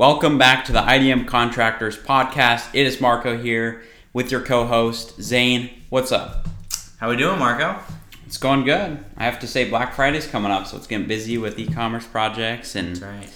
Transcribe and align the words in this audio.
Welcome 0.00 0.38
back 0.38 0.64
to 0.64 0.72
the 0.72 0.80
IDM 0.80 1.28
Contractors 1.28 1.94
Podcast. 1.94 2.70
It 2.72 2.86
is 2.86 3.02
Marco 3.02 3.36
here 3.36 3.82
with 4.14 4.30
your 4.30 4.40
co-host 4.40 5.20
Zane. 5.20 5.68
What's 5.90 6.10
up? 6.10 6.48
How 6.96 7.10
we 7.10 7.18
doing, 7.18 7.38
Marco? 7.38 7.78
It's 8.24 8.38
going 8.38 8.64
good. 8.64 9.04
I 9.18 9.24
have 9.24 9.38
to 9.40 9.46
say 9.46 9.68
Black 9.68 9.92
Friday's 9.92 10.26
coming 10.26 10.50
up, 10.50 10.66
so 10.66 10.78
it's 10.78 10.86
getting 10.86 11.06
busy 11.06 11.36
with 11.36 11.58
e-commerce 11.58 12.06
projects 12.06 12.76
and 12.76 12.98
right. 13.02 13.30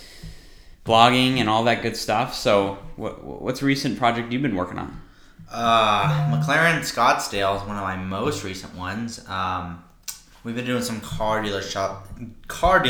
blogging 0.87 1.37
and 1.37 1.51
all 1.51 1.65
that 1.65 1.83
good 1.83 1.99
stuff. 1.99 2.33
So, 2.33 2.79
what, 2.97 3.23
what's 3.23 3.61
a 3.61 3.67
recent 3.67 3.99
project 3.99 4.33
you've 4.33 4.41
been 4.41 4.57
working 4.57 4.79
on? 4.79 5.03
Uh, 5.53 6.31
McLaren 6.31 6.79
Scottsdale 6.79 7.61
is 7.61 7.69
one 7.69 7.77
of 7.77 7.83
my 7.83 7.97
most 7.97 8.43
recent 8.43 8.75
ones. 8.75 9.23
Um, 9.29 9.85
we've 10.45 10.55
been 10.55 10.65
doing 10.65 10.83
some 10.83 11.03
car 11.03 11.43
dealer 11.43 11.61
shop, 11.61 12.09
car 12.49 12.83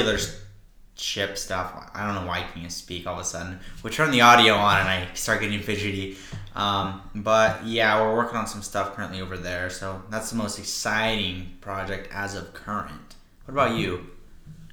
dealership 0.97 1.37
stuff. 1.37 1.91
I 1.95 2.07
don't 2.07 2.15
know 2.15 2.29
why 2.29 2.39
I 2.39 2.43
can't 2.43 2.71
speak 2.71 3.07
all 3.07 3.15
of 3.15 3.21
a 3.21 3.25
sudden. 3.25 3.59
We 3.83 3.91
turn 3.91 4.11
the 4.11 4.21
audio 4.21 4.55
on 4.55 4.81
and 4.81 4.89
I 4.89 5.09
start 5.15 5.41
getting 5.41 5.61
fidgety. 5.61 6.17
Um, 6.55 7.03
but 7.15 7.65
yeah, 7.65 8.01
we're 8.01 8.15
working 8.15 8.37
on 8.37 8.47
some 8.47 8.63
stuff 8.63 8.95
currently 8.95 9.21
over 9.21 9.37
there. 9.37 9.71
So 9.71 10.03
that's 10.11 10.31
the 10.31 10.37
most 10.37 10.59
exciting 10.59 11.53
project 11.61 12.09
as 12.13 12.35
of 12.35 12.55
current. 12.55 13.15
What 13.47 13.53
about 13.53 13.77
you? 13.77 14.07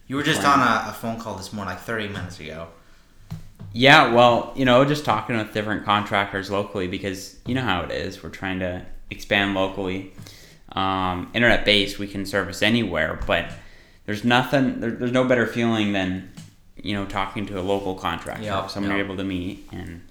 You 0.07 0.15
were 0.17 0.23
just 0.23 0.43
on 0.43 0.59
a, 0.59 0.89
a 0.89 0.93
phone 0.93 1.19
call 1.19 1.35
this 1.35 1.53
morning, 1.53 1.73
like 1.73 1.83
30 1.83 2.09
minutes 2.09 2.39
ago. 2.39 2.67
Yeah, 3.73 4.13
well, 4.13 4.51
you 4.55 4.65
know, 4.65 4.83
just 4.83 5.05
talking 5.05 5.37
with 5.37 5.53
different 5.53 5.85
contractors 5.85 6.51
locally 6.51 6.87
because 6.87 7.37
you 7.45 7.55
know 7.55 7.61
how 7.61 7.83
it 7.83 7.91
is. 7.91 8.21
We're 8.21 8.29
trying 8.29 8.59
to 8.59 8.85
expand 9.09 9.53
locally. 9.53 10.13
Um, 10.73 11.31
internet 11.33 11.63
based, 11.63 11.97
we 11.97 12.07
can 12.07 12.25
service 12.25 12.61
anywhere, 12.61 13.19
but 13.25 13.51
there's 14.05 14.23
nothing, 14.23 14.79
there, 14.79 14.91
there's 14.91 15.11
no 15.11 15.23
better 15.23 15.45
feeling 15.47 15.93
than, 15.93 16.31
you 16.75 16.93
know, 16.93 17.05
talking 17.05 17.45
to 17.47 17.59
a 17.59 17.61
local 17.61 17.95
contractor, 17.95 18.43
Yep, 18.43 18.69
someone 18.69 18.91
yep. 18.91 18.97
you're 18.97 19.05
able 19.05 19.17
to 19.17 19.23
meet. 19.23 19.67
And 19.71 20.01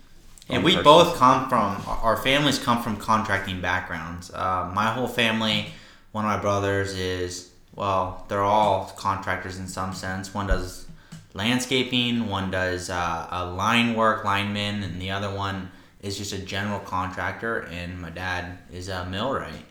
And 0.49 0.65
we 0.65 0.73
person. 0.73 0.85
both 0.85 1.17
come 1.17 1.49
from 1.49 1.83
our 1.87 2.17
families 2.17 2.59
come 2.59 2.83
from 2.83 2.97
contracting 2.97 3.61
backgrounds. 3.61 4.31
Uh, 4.33 4.71
my 4.75 4.87
whole 4.87 5.09
family, 5.09 5.67
one 6.13 6.25
of 6.25 6.31
my 6.31 6.39
brothers 6.39 6.95
is 6.95 7.51
well, 7.75 8.25
they're 8.29 8.43
all 8.43 8.93
contractors 8.97 9.59
in 9.59 9.69
some 9.69 9.95
sense. 9.95 10.35
One 10.35 10.49
does 10.49 10.87
landscaping, 11.35 12.29
one 12.29 12.51
does 12.51 12.91
uh, 12.91 13.27
a 13.31 13.47
line 13.47 13.95
work, 13.95 14.25
lineman, 14.25 14.83
and 14.83 15.01
the 15.01 15.11
other 15.13 15.33
one 15.33 15.71
is 16.03 16.19
just 16.19 16.33
a 16.33 16.39
general 16.39 16.81
contractor. 16.81 17.61
And 17.61 18.01
my 18.01 18.11
dad 18.11 18.59
is 18.73 18.89
a 18.89 19.07
millwright. 19.07 19.65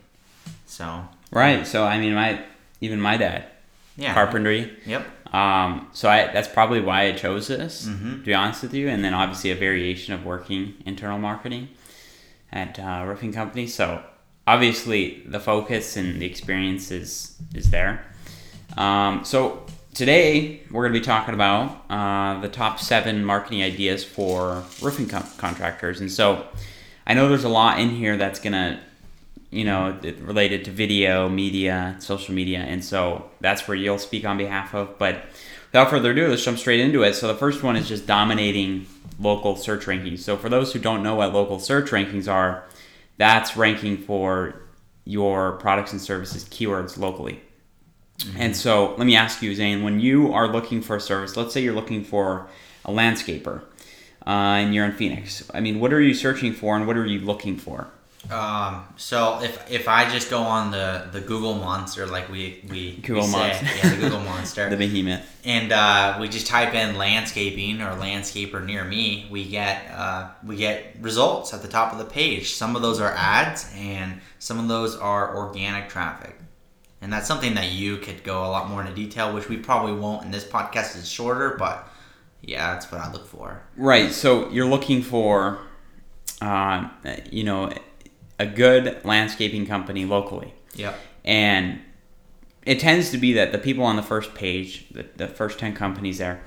So 0.66 1.04
Right. 1.30 1.66
So, 1.66 1.84
I 1.84 1.98
mean, 1.98 2.14
my, 2.14 2.42
even 2.80 3.00
my 3.00 3.16
dad, 3.16 3.44
yeah, 4.00 4.14
carpentry. 4.14 4.76
Yep. 4.86 5.34
Um, 5.34 5.88
so 5.92 6.08
I, 6.08 6.32
that's 6.32 6.48
probably 6.48 6.80
why 6.80 7.02
I 7.06 7.12
chose 7.12 7.46
this, 7.48 7.86
Mhm. 7.86 8.18
to 8.20 8.24
be 8.24 8.34
honest 8.34 8.62
with 8.62 8.74
you. 8.74 8.88
And 8.88 9.04
then 9.04 9.14
obviously 9.14 9.50
a 9.52 9.54
variation 9.54 10.12
of 10.14 10.24
working 10.24 10.74
internal 10.86 11.18
marketing 11.18 11.68
at 12.50 12.78
uh, 12.80 13.04
roofing 13.06 13.32
companies. 13.32 13.72
So 13.74 14.02
obviously 14.46 15.22
the 15.26 15.38
focus 15.38 15.96
and 15.96 16.20
the 16.20 16.26
experience 16.26 16.90
is, 16.90 17.36
is 17.54 17.70
there. 17.70 18.04
Um, 18.76 19.24
so 19.24 19.64
today 19.94 20.62
we're 20.70 20.82
going 20.82 20.94
to 20.94 20.98
be 21.00 21.04
talking 21.04 21.34
about 21.34 21.84
uh, 21.90 22.40
the 22.40 22.48
top 22.48 22.80
seven 22.80 23.24
marketing 23.24 23.62
ideas 23.62 24.02
for 24.04 24.64
roofing 24.82 25.08
com- 25.08 25.28
contractors. 25.38 26.00
And 26.00 26.10
so 26.10 26.46
I 27.06 27.14
know 27.14 27.28
there's 27.28 27.44
a 27.44 27.48
lot 27.48 27.78
in 27.78 27.90
here 27.90 28.16
that's 28.16 28.40
going 28.40 28.52
to 28.54 28.80
you 29.50 29.64
know, 29.64 29.98
it- 30.02 30.18
related 30.20 30.64
to 30.64 30.70
video, 30.70 31.28
media, 31.28 31.96
social 31.98 32.34
media, 32.34 32.58
and 32.60 32.84
so 32.84 33.30
that's 33.40 33.66
where 33.66 33.76
you'll 33.76 33.98
speak 33.98 34.24
on 34.24 34.38
behalf 34.38 34.74
of. 34.74 34.98
But 34.98 35.24
without 35.72 35.90
further 35.90 36.12
ado, 36.12 36.28
let's 36.28 36.44
jump 36.44 36.58
straight 36.58 36.80
into 36.80 37.02
it. 37.02 37.14
So 37.14 37.26
the 37.28 37.34
first 37.34 37.62
one 37.62 37.76
is 37.76 37.88
just 37.88 38.06
dominating 38.06 38.86
local 39.18 39.56
search 39.56 39.86
rankings. 39.86 40.20
So 40.20 40.36
for 40.36 40.48
those 40.48 40.72
who 40.72 40.78
don't 40.78 41.02
know 41.02 41.16
what 41.16 41.32
local 41.32 41.58
search 41.58 41.90
rankings 41.90 42.30
are, 42.30 42.64
that's 43.16 43.56
ranking 43.56 43.96
for 43.98 44.54
your 45.04 45.52
products 45.52 45.92
and 45.92 46.00
services 46.00 46.44
keywords 46.44 46.96
locally. 46.96 47.40
And 48.36 48.54
so 48.54 48.94
let 48.96 49.06
me 49.06 49.16
ask 49.16 49.42
you, 49.42 49.54
Zane, 49.54 49.82
when 49.82 49.98
you 49.98 50.32
are 50.32 50.46
looking 50.46 50.82
for 50.82 50.96
a 50.96 51.00
service, 51.00 51.36
let's 51.36 51.54
say 51.54 51.62
you're 51.62 51.74
looking 51.74 52.04
for 52.04 52.48
a 52.84 52.90
landscaper, 52.90 53.62
uh, 54.26 54.60
and 54.60 54.74
you're 54.74 54.84
in 54.84 54.92
Phoenix. 54.92 55.50
I 55.54 55.60
mean, 55.60 55.80
what 55.80 55.92
are 55.92 56.00
you 56.00 56.12
searching 56.14 56.52
for, 56.52 56.76
and 56.76 56.86
what 56.86 56.96
are 56.96 57.06
you 57.06 57.20
looking 57.20 57.56
for? 57.56 57.88
Um, 58.30 58.84
so 58.96 59.40
if 59.42 59.70
if 59.70 59.88
I 59.88 60.08
just 60.10 60.28
go 60.28 60.40
on 60.42 60.70
the 60.70 61.08
the 61.10 61.20
Google 61.22 61.54
monster 61.54 62.06
like 62.06 62.28
we 62.28 62.62
we 62.68 62.96
Google 62.96 63.22
we 63.22 63.28
say, 63.28 63.38
monster. 63.38 63.66
yeah, 63.76 63.94
the 63.94 63.96
Google 63.96 64.20
monster, 64.20 64.68
The 64.70 64.76
behemoth. 64.76 65.22
and 65.44 65.72
uh, 65.72 66.18
we 66.20 66.28
just 66.28 66.46
type 66.46 66.74
in 66.74 66.96
landscaping 66.96 67.80
or 67.80 67.92
landscaper 67.96 68.62
near 68.64 68.84
me, 68.84 69.26
we 69.30 69.48
get 69.48 69.90
uh, 69.90 70.28
we 70.44 70.56
get 70.56 70.96
results 71.00 71.54
at 71.54 71.62
the 71.62 71.68
top 71.68 71.92
of 71.92 71.98
the 71.98 72.04
page. 72.04 72.52
Some 72.52 72.76
of 72.76 72.82
those 72.82 73.00
are 73.00 73.10
ads, 73.12 73.72
and 73.74 74.20
some 74.38 74.58
of 74.58 74.68
those 74.68 74.96
are 74.96 75.34
organic 75.34 75.88
traffic. 75.88 76.36
And 77.00 77.10
that's 77.10 77.26
something 77.26 77.54
that 77.54 77.70
you 77.70 77.96
could 77.96 78.22
go 78.22 78.44
a 78.44 78.48
lot 78.50 78.68
more 78.68 78.82
into 78.82 78.92
detail, 78.94 79.32
which 79.32 79.48
we 79.48 79.56
probably 79.56 79.94
won't. 79.94 80.26
And 80.26 80.34
this 80.34 80.44
podcast 80.44 80.94
is 80.98 81.08
shorter, 81.08 81.56
but 81.58 81.88
yeah, 82.42 82.74
that's 82.74 82.92
what 82.92 83.00
I 83.00 83.10
look 83.10 83.26
for. 83.26 83.62
Right. 83.78 84.12
So 84.12 84.50
you're 84.50 84.66
looking 84.68 85.00
for, 85.00 85.60
uh, 86.42 86.88
you 87.30 87.44
know, 87.44 87.72
a 88.40 88.46
good 88.46 89.04
landscaping 89.04 89.66
company 89.66 90.04
locally, 90.06 90.54
Yeah. 90.74 90.94
and 91.24 91.80
it 92.64 92.80
tends 92.80 93.10
to 93.10 93.18
be 93.18 93.34
that 93.34 93.52
the 93.52 93.58
people 93.58 93.84
on 93.84 93.96
the 93.96 94.02
first 94.02 94.34
page, 94.34 94.86
the, 94.90 95.04
the 95.16 95.28
first 95.28 95.58
ten 95.58 95.74
companies 95.74 96.18
there, 96.18 96.40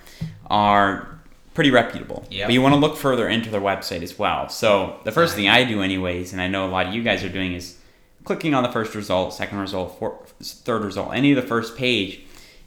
are 0.49 1.19
pretty 1.53 1.69
reputable. 1.71 2.25
Yep. 2.31 2.47
But 2.47 2.53
you 2.53 2.61
want 2.61 2.73
to 2.73 2.79
look 2.79 2.97
further 2.97 3.27
into 3.27 3.49
their 3.51 3.61
website 3.61 4.01
as 4.01 4.17
well. 4.17 4.49
So 4.49 4.99
the 5.03 5.11
first 5.11 5.35
thing 5.35 5.47
I 5.47 5.63
do, 5.63 5.81
anyways, 5.81 6.33
and 6.33 6.41
I 6.41 6.47
know 6.47 6.65
a 6.65 6.71
lot 6.75 6.87
of 6.87 6.93
you 6.95 7.03
guys 7.03 7.23
are 7.23 7.29
doing 7.29 7.53
is 7.53 7.77
clicking 8.23 8.53
on 8.55 8.63
the 8.63 8.71
first 8.71 8.95
result, 8.95 9.33
second 9.33 9.59
result, 9.59 10.01
third 10.41 10.83
result, 10.83 11.13
any 11.13 11.31
of 11.31 11.35
the 11.35 11.47
first 11.47 11.77
page, 11.77 12.21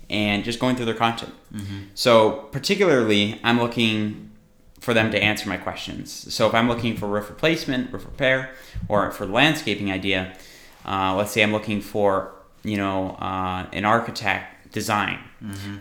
and 0.08 0.44
just 0.44 0.60
going 0.60 0.76
through 0.76 0.86
their 0.86 0.94
content. 0.94 1.34
Mm-hmm. 1.52 1.78
So 1.94 2.30
particularly, 2.52 3.40
I'm 3.42 3.58
looking 3.58 4.25
for 4.86 4.94
them 4.94 5.10
to 5.10 5.18
answer 5.30 5.48
my 5.48 5.56
questions. 5.56 6.32
So 6.32 6.46
if 6.46 6.54
I'm 6.54 6.68
looking 6.68 6.96
for 6.96 7.06
roof 7.08 7.28
replacement, 7.28 7.92
roof 7.92 8.04
repair, 8.04 8.38
or 8.88 9.10
for 9.10 9.26
the 9.26 9.32
landscaping 9.32 9.90
idea, 9.90 10.20
uh, 10.86 11.12
let's 11.18 11.32
say 11.32 11.42
I'm 11.42 11.52
looking 11.52 11.80
for 11.80 12.32
you 12.62 12.76
know 12.76 12.98
uh, 13.28 13.66
an 13.72 13.84
architect 13.84 14.72
design 14.72 15.18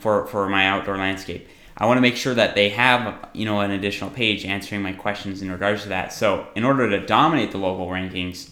for 0.02 0.26
for 0.26 0.50
my 0.50 0.68
outdoor 0.68 0.98
landscape. 0.98 1.48
I 1.78 1.86
want 1.86 1.98
to 1.98 2.02
make 2.02 2.16
sure 2.16 2.34
that 2.34 2.56
they 2.56 2.70
have 2.70 3.02
you 3.34 3.46
know 3.46 3.60
an 3.62 3.72
additional 3.72 4.10
page 4.10 4.44
answering 4.44 4.82
my 4.82 4.94
questions 4.94 5.42
in 5.44 5.52
regards 5.52 5.84
to 5.84 5.90
that. 5.90 6.12
So 6.12 6.48
in 6.56 6.64
order 6.64 6.90
to 6.90 7.06
dominate 7.06 7.52
the 7.52 7.60
local 7.60 7.88
rankings, 7.88 8.50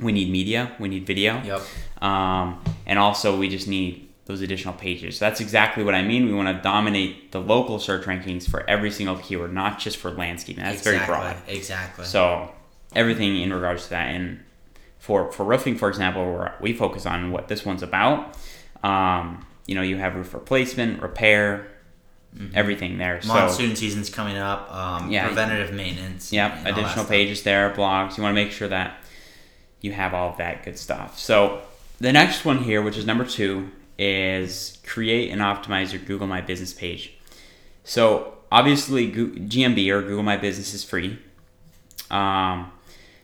we 0.00 0.10
need 0.10 0.30
media, 0.32 0.72
we 0.80 0.88
need 0.88 1.06
video, 1.06 1.40
Yep. 1.44 1.60
um, 2.02 2.60
and 2.86 2.98
also 2.98 3.38
we 3.38 3.48
just 3.48 3.68
need 3.68 4.09
those 4.30 4.40
additional 4.42 4.74
pages. 4.74 5.18
So 5.18 5.24
that's 5.24 5.40
exactly 5.40 5.82
what 5.82 5.94
I 5.94 6.02
mean. 6.02 6.26
We 6.26 6.32
want 6.32 6.54
to 6.56 6.62
dominate 6.62 7.32
the 7.32 7.40
local 7.40 7.78
search 7.78 8.04
rankings 8.04 8.48
for 8.48 8.68
every 8.68 8.90
single 8.90 9.16
keyword, 9.16 9.52
not 9.52 9.78
just 9.78 9.96
for 9.96 10.10
landscaping. 10.10 10.62
That's 10.62 10.82
very 10.82 11.04
broad. 11.04 11.36
Exactly. 11.48 12.04
So 12.04 12.52
everything 12.94 13.36
in 13.36 13.52
regards 13.52 13.84
to 13.84 13.90
that, 13.90 14.14
and 14.14 14.40
for 14.98 15.32
for 15.32 15.44
roofing, 15.44 15.76
for 15.76 15.88
example, 15.88 16.24
where 16.24 16.54
we 16.60 16.72
focus 16.72 17.06
on 17.06 17.32
what 17.32 17.48
this 17.48 17.64
one's 17.64 17.82
about. 17.82 18.36
Um, 18.82 19.44
you 19.66 19.74
know, 19.74 19.82
you 19.82 19.96
have 19.98 20.14
roof 20.14 20.32
replacement, 20.32 21.02
repair, 21.02 21.66
everything 22.54 22.98
there. 22.98 23.20
So 23.22 23.28
Monsoon 23.34 23.76
season's 23.76 24.10
coming 24.10 24.36
up. 24.36 24.72
Um, 24.72 25.10
Yeah. 25.10 25.26
Preventative 25.26 25.72
maintenance. 25.74 26.32
Yep, 26.32 26.66
additional 26.66 27.04
pages 27.04 27.42
there, 27.42 27.70
blogs. 27.70 28.16
You 28.16 28.22
want 28.22 28.36
to 28.36 28.42
make 28.42 28.52
sure 28.52 28.68
that 28.68 28.96
you 29.80 29.92
have 29.92 30.14
all 30.14 30.30
of 30.30 30.36
that 30.38 30.64
good 30.64 30.78
stuff. 30.78 31.18
So 31.18 31.62
the 32.00 32.12
next 32.12 32.44
one 32.44 32.64
here, 32.64 32.82
which 32.82 32.96
is 32.96 33.04
number 33.06 33.24
two, 33.24 33.70
is 34.00 34.78
create 34.86 35.30
and 35.30 35.42
optimize 35.42 35.92
your 35.92 36.00
Google 36.00 36.26
My 36.26 36.40
Business 36.40 36.72
page. 36.72 37.12
So 37.84 38.38
obviously, 38.50 39.12
GMB 39.12 39.90
or 39.90 40.00
Google 40.00 40.22
My 40.22 40.38
Business 40.38 40.72
is 40.72 40.82
free. 40.82 41.18
Um, 42.10 42.72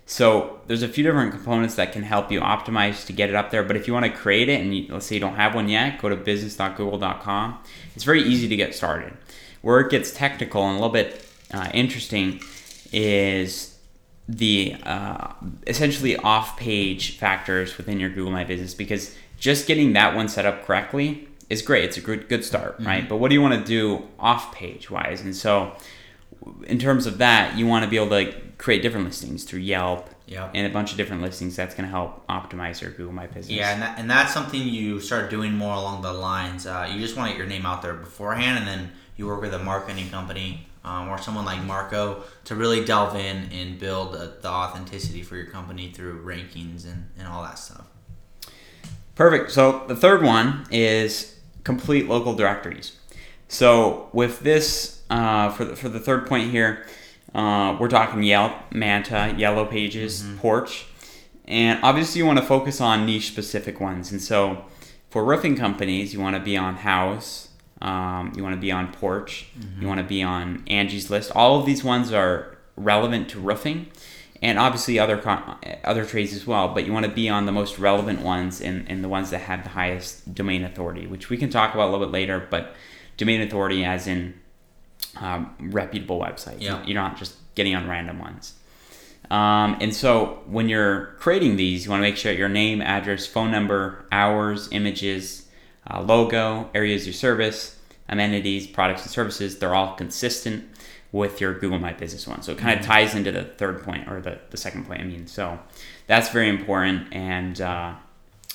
so 0.05 0.61
there's 0.67 0.82
a 0.82 0.88
few 0.88 1.02
different 1.02 1.32
components 1.32 1.76
that 1.76 1.93
can 1.93 2.02
help 2.02 2.31
you 2.31 2.40
optimize 2.40 3.06
to 3.06 3.12
get 3.14 3.31
it 3.31 3.34
up 3.34 3.50
there. 3.50 3.64
But 3.64 3.76
if 3.76 3.88
you 3.88 3.94
want 3.94 4.05
to 4.05 4.12
create 4.12 4.50
it, 4.50 4.61
and 4.61 4.76
you, 4.76 4.93
let's 4.93 5.06
say 5.06 5.17
you 5.17 5.20
don't 5.20 5.34
have 5.34 5.55
one 5.55 5.69
yet, 5.69 6.00
go 6.00 6.11
to 6.11 6.17
business.google.com. 6.17 7.58
It's 7.94 8.05
very 8.05 8.22
easy 8.22 8.46
to 8.46 8.56
get 8.56 8.75
started. 8.75 9.14
Where 9.62 9.81
it 9.81 9.90
gets 9.90 10.12
technical 10.12 10.62
and 10.62 10.72
a 10.72 10.75
little 10.75 10.90
bit 10.90 11.26
uh, 11.52 11.70
interesting 11.72 12.40
is 12.93 13.79
the 14.29 14.76
uh, 14.82 15.32
essentially 15.67 16.17
off-page 16.17 17.17
factors 17.17 17.79
within 17.79 17.99
your 17.99 18.11
Google 18.11 18.31
My 18.31 18.44
Business 18.44 18.75
because 18.75 19.17
just 19.38 19.66
getting 19.66 19.92
that 19.94 20.14
one 20.14 20.28
set 20.28 20.46
up 20.46 20.64
correctly 20.64 21.28
is 21.48 21.62
great. 21.62 21.84
It's 21.84 21.96
a 21.96 22.00
good 22.00 22.28
good 22.28 22.44
start, 22.44 22.76
right? 22.80 23.08
But 23.08 23.16
what 23.16 23.28
do 23.28 23.34
you 23.34 23.42
want 23.42 23.54
to 23.54 23.64
do 23.64 24.06
off-page 24.18 24.90
wise? 24.90 25.20
And 25.20 25.34
so, 25.34 25.72
in 26.66 26.78
terms 26.78 27.06
of 27.06 27.18
that, 27.18 27.56
you 27.56 27.66
want 27.66 27.84
to 27.84 27.90
be 27.90 27.96
able 27.96 28.10
to 28.10 28.34
create 28.58 28.82
different 28.82 29.06
listings 29.06 29.44
through 29.44 29.60
Yelp 29.60 30.10
Yep. 30.28 30.50
and 30.54 30.66
a 30.66 30.70
bunch 30.70 30.90
of 30.90 30.96
different 30.96 31.22
listings. 31.22 31.54
That's 31.54 31.74
going 31.76 31.84
to 31.84 31.90
help 31.90 32.26
optimize 32.26 32.80
your 32.80 32.90
Google 32.90 33.12
My 33.12 33.28
Business. 33.28 33.50
Yeah, 33.56 33.72
and, 33.72 33.82
that, 33.82 33.98
and 33.98 34.10
that's 34.10 34.34
something 34.34 34.60
you 34.60 34.98
start 34.98 35.30
doing 35.30 35.52
more 35.52 35.74
along 35.74 36.02
the 36.02 36.12
lines. 36.12 36.66
Uh, 36.66 36.90
you 36.92 36.98
just 37.00 37.16
want 37.16 37.28
to 37.28 37.32
get 37.34 37.38
your 37.38 37.46
name 37.46 37.64
out 37.64 37.80
there 37.80 37.94
beforehand, 37.94 38.58
and 38.58 38.66
then 38.66 38.90
you 39.16 39.28
work 39.28 39.40
with 39.40 39.54
a 39.54 39.58
marketing 39.60 40.10
company 40.10 40.66
um, 40.84 41.08
or 41.08 41.18
someone 41.18 41.44
like 41.44 41.62
Marco 41.62 42.24
to 42.44 42.56
really 42.56 42.84
delve 42.84 43.14
in 43.14 43.48
and 43.52 43.78
build 43.78 44.16
uh, 44.16 44.28
the 44.40 44.48
authenticity 44.48 45.22
for 45.22 45.36
your 45.36 45.46
company 45.46 45.92
through 45.92 46.24
rankings 46.24 46.86
and, 46.86 47.08
and 47.16 47.28
all 47.28 47.42
that 47.44 47.58
stuff. 47.58 47.86
Perfect. 49.16 49.50
So 49.50 49.84
the 49.88 49.96
third 49.96 50.22
one 50.22 50.66
is 50.70 51.38
complete 51.64 52.06
local 52.08 52.34
directories. 52.34 52.96
So 53.48 54.08
with 54.12 54.40
this, 54.40 55.02
uh, 55.10 55.50
for 55.50 55.64
the, 55.64 55.74
for 55.76 55.88
the 55.88 55.98
third 56.00 56.26
point 56.26 56.50
here, 56.50 56.86
uh, 57.34 57.76
we're 57.80 57.88
talking 57.88 58.22
Yelp, 58.22 58.52
Manta, 58.72 59.34
Yellow 59.36 59.64
Pages, 59.66 60.22
Mm-hmm. 60.22 60.38
Porch, 60.38 60.86
and 61.46 61.78
obviously 61.82 62.18
you 62.20 62.26
want 62.26 62.38
to 62.38 62.44
focus 62.44 62.80
on 62.80 63.04
niche 63.06 63.28
specific 63.28 63.80
ones. 63.80 64.10
And 64.12 64.20
so 64.20 64.64
for 65.10 65.24
roofing 65.24 65.56
companies, 65.56 66.12
you 66.12 66.20
want 66.20 66.36
to 66.36 66.42
be 66.42 66.56
on 66.56 66.76
Houzz, 66.78 67.48
um, 67.82 68.32
you 68.36 68.42
want 68.42 68.54
to 68.54 68.60
be 68.60 68.72
on 68.72 68.92
Porch, 68.92 69.46
Mm-hmm. 69.58 69.82
you 69.82 69.88
want 69.88 69.98
to 69.98 70.04
be 70.06 70.22
on 70.22 70.62
Angie's 70.66 71.10
List. 71.10 71.30
All 71.34 71.58
of 71.60 71.66
these 71.66 71.82
ones 71.84 72.12
are 72.12 72.56
relevant 72.76 73.28
to 73.30 73.40
roofing. 73.40 73.88
And 74.42 74.58
obviously 74.58 74.98
other 74.98 75.16
con- 75.16 75.56
other 75.84 76.04
trades 76.04 76.34
as 76.34 76.46
well, 76.46 76.68
but 76.68 76.84
you 76.84 76.92
want 76.92 77.06
to 77.06 77.12
be 77.12 77.28
on 77.28 77.46
the 77.46 77.52
most 77.52 77.78
relevant 77.78 78.20
ones 78.20 78.60
and, 78.60 78.88
and 78.90 79.02
the 79.02 79.08
ones 79.08 79.30
that 79.30 79.38
have 79.38 79.64
the 79.64 79.70
highest 79.70 80.34
domain 80.34 80.62
authority, 80.62 81.06
which 81.06 81.30
we 81.30 81.36
can 81.36 81.48
talk 81.48 81.74
about 81.74 81.88
a 81.88 81.90
little 81.90 82.06
bit 82.06 82.12
later. 82.12 82.46
But 82.50 82.74
domain 83.16 83.40
authority, 83.40 83.84
as 83.84 84.06
in 84.06 84.34
um, 85.16 85.54
reputable 85.58 86.20
websites. 86.20 86.60
Yeah. 86.60 86.84
You're 86.84 86.94
not 86.94 87.16
just 87.16 87.34
getting 87.54 87.74
on 87.74 87.88
random 87.88 88.18
ones. 88.18 88.54
Um, 89.30 89.78
and 89.80 89.94
so 89.94 90.42
when 90.46 90.68
you're 90.68 91.16
creating 91.18 91.56
these, 91.56 91.84
you 91.84 91.90
want 91.90 92.00
to 92.00 92.08
make 92.08 92.16
sure 92.16 92.32
your 92.32 92.48
name, 92.48 92.80
address, 92.80 93.26
phone 93.26 93.50
number, 93.50 94.06
hours, 94.12 94.68
images, 94.70 95.48
uh, 95.90 96.00
logo, 96.00 96.70
areas 96.74 97.02
of 97.02 97.06
your 97.08 97.14
service, 97.14 97.78
amenities, 98.08 98.66
products, 98.66 99.02
and 99.02 99.10
services, 99.10 99.58
they're 99.58 99.74
all 99.74 99.94
consistent 99.94 100.64
with 101.16 101.40
your 101.40 101.54
Google 101.58 101.78
My 101.78 101.92
Business 101.92 102.26
one. 102.26 102.42
So 102.42 102.52
it 102.52 102.58
kind 102.58 102.78
of 102.78 102.84
ties 102.84 103.14
into 103.14 103.32
the 103.32 103.42
third 103.44 103.82
point 103.82 104.08
or 104.08 104.20
the, 104.20 104.38
the 104.50 104.56
second 104.56 104.86
point, 104.86 105.00
I 105.00 105.04
mean. 105.04 105.26
So 105.26 105.58
that's 106.06 106.28
very 106.30 106.48
important. 106.48 107.12
And 107.12 107.60
uh, 107.60 107.94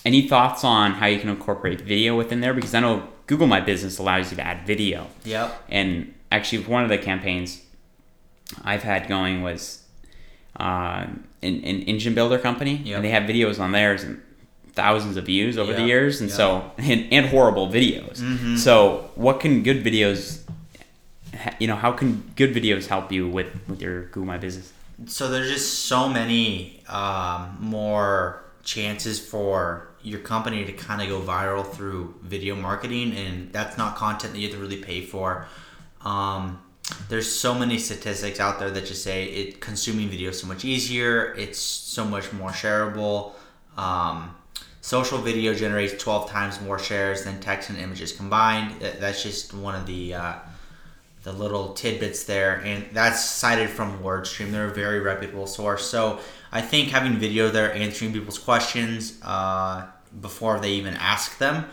any 0.05 0.27
thoughts 0.27 0.63
on 0.63 0.93
how 0.93 1.07
you 1.07 1.19
can 1.19 1.29
incorporate 1.29 1.81
video 1.81 2.15
within 2.15 2.39
there? 2.41 2.53
Because 2.53 2.73
I 2.73 2.79
know 2.79 3.07
Google 3.27 3.47
My 3.47 3.59
Business 3.61 3.97
allows 3.97 4.31
you 4.31 4.37
to 4.37 4.43
add 4.43 4.65
video. 4.67 5.07
Yep. 5.25 5.63
And 5.69 6.13
actually, 6.31 6.63
one 6.65 6.83
of 6.83 6.89
the 6.89 6.97
campaigns 6.97 7.61
I've 8.63 8.83
had 8.83 9.07
going 9.07 9.41
was 9.41 9.83
uh, 10.59 11.07
an, 11.41 11.55
an 11.63 11.81
engine 11.83 12.13
builder 12.13 12.37
company, 12.37 12.75
Yep. 12.75 12.95
and 12.97 13.05
they 13.05 13.09
have 13.09 13.23
videos 13.23 13.59
on 13.59 13.71
theirs 13.71 14.03
and 14.03 14.21
thousands 14.73 15.17
of 15.17 15.25
views 15.25 15.57
over 15.57 15.73
the 15.73 15.83
years, 15.83 16.21
and 16.21 16.29
Yep. 16.29 16.37
so 16.37 16.71
and, 16.77 17.07
and 17.11 17.25
horrible 17.27 17.67
videos. 17.69 18.19
Mhm. 18.19 18.57
So, 18.57 19.09
what 19.15 19.39
can 19.39 19.63
good 19.63 19.83
videos? 19.83 20.39
You 21.59 21.67
know, 21.67 21.75
how 21.75 21.91
can 21.91 22.31
good 22.35 22.53
videos 22.53 22.87
help 22.87 23.11
you 23.11 23.27
with 23.27 23.47
with 23.67 23.81
your 23.81 24.05
Google 24.05 24.25
My 24.25 24.37
Business? 24.37 24.73
So 25.05 25.29
there's 25.29 25.49
just 25.49 25.85
so 25.85 26.07
many 26.07 26.83
um, 26.87 27.57
more 27.59 28.43
chances 28.63 29.19
for 29.19 29.87
your 30.03 30.19
company 30.19 30.65
to 30.65 30.71
kind 30.71 31.01
of 31.01 31.07
go 31.07 31.19
viral 31.21 31.65
through 31.65 32.15
video 32.21 32.55
marketing, 32.55 33.13
and 33.15 33.51
that's 33.51 33.77
not 33.77 33.95
content 33.95 34.33
that 34.33 34.39
you 34.39 34.47
have 34.47 34.55
to 34.57 34.61
really 34.61 34.81
pay 34.81 35.01
for. 35.01 35.47
Um, 36.03 36.61
there's 37.09 37.31
so 37.31 37.53
many 37.53 37.77
statistics 37.77 38.39
out 38.39 38.59
there 38.59 38.69
that 38.71 38.85
just 38.85 39.03
say 39.03 39.25
it 39.25 39.61
consuming 39.61 40.09
video 40.09 40.29
is 40.29 40.39
so 40.39 40.47
much 40.47 40.65
easier. 40.65 41.33
It's 41.35 41.59
so 41.59 42.05
much 42.05 42.33
more 42.33 42.49
shareable. 42.49 43.33
Um, 43.77 44.35
social 44.81 45.19
video 45.19 45.53
generates 45.53 46.01
12 46.01 46.29
times 46.29 46.59
more 46.61 46.79
shares 46.79 47.23
than 47.23 47.39
text 47.39 47.69
and 47.69 47.77
images 47.77 48.11
combined. 48.11 48.81
That's 48.81 49.23
just 49.23 49.53
one 49.53 49.75
of 49.75 49.85
the 49.85 50.15
uh, 50.15 50.33
the 51.23 51.31
little 51.31 51.73
tidbits 51.73 52.23
there, 52.23 52.61
and 52.65 52.85
that's 52.93 53.23
cited 53.23 53.69
from 53.69 53.99
WordStream. 53.99 54.51
They're 54.51 54.69
a 54.69 54.73
very 54.73 54.99
reputable 54.99 55.45
source. 55.45 55.85
So 55.85 56.19
I 56.51 56.61
think 56.61 56.89
having 56.89 57.17
video 57.17 57.49
there 57.49 57.73
answering 57.73 58.11
people's 58.11 58.39
questions 58.39 59.19
uh, 59.21 59.85
before 60.19 60.59
they 60.59 60.71
even 60.71 60.95
ask 60.95 61.37
them, 61.37 61.65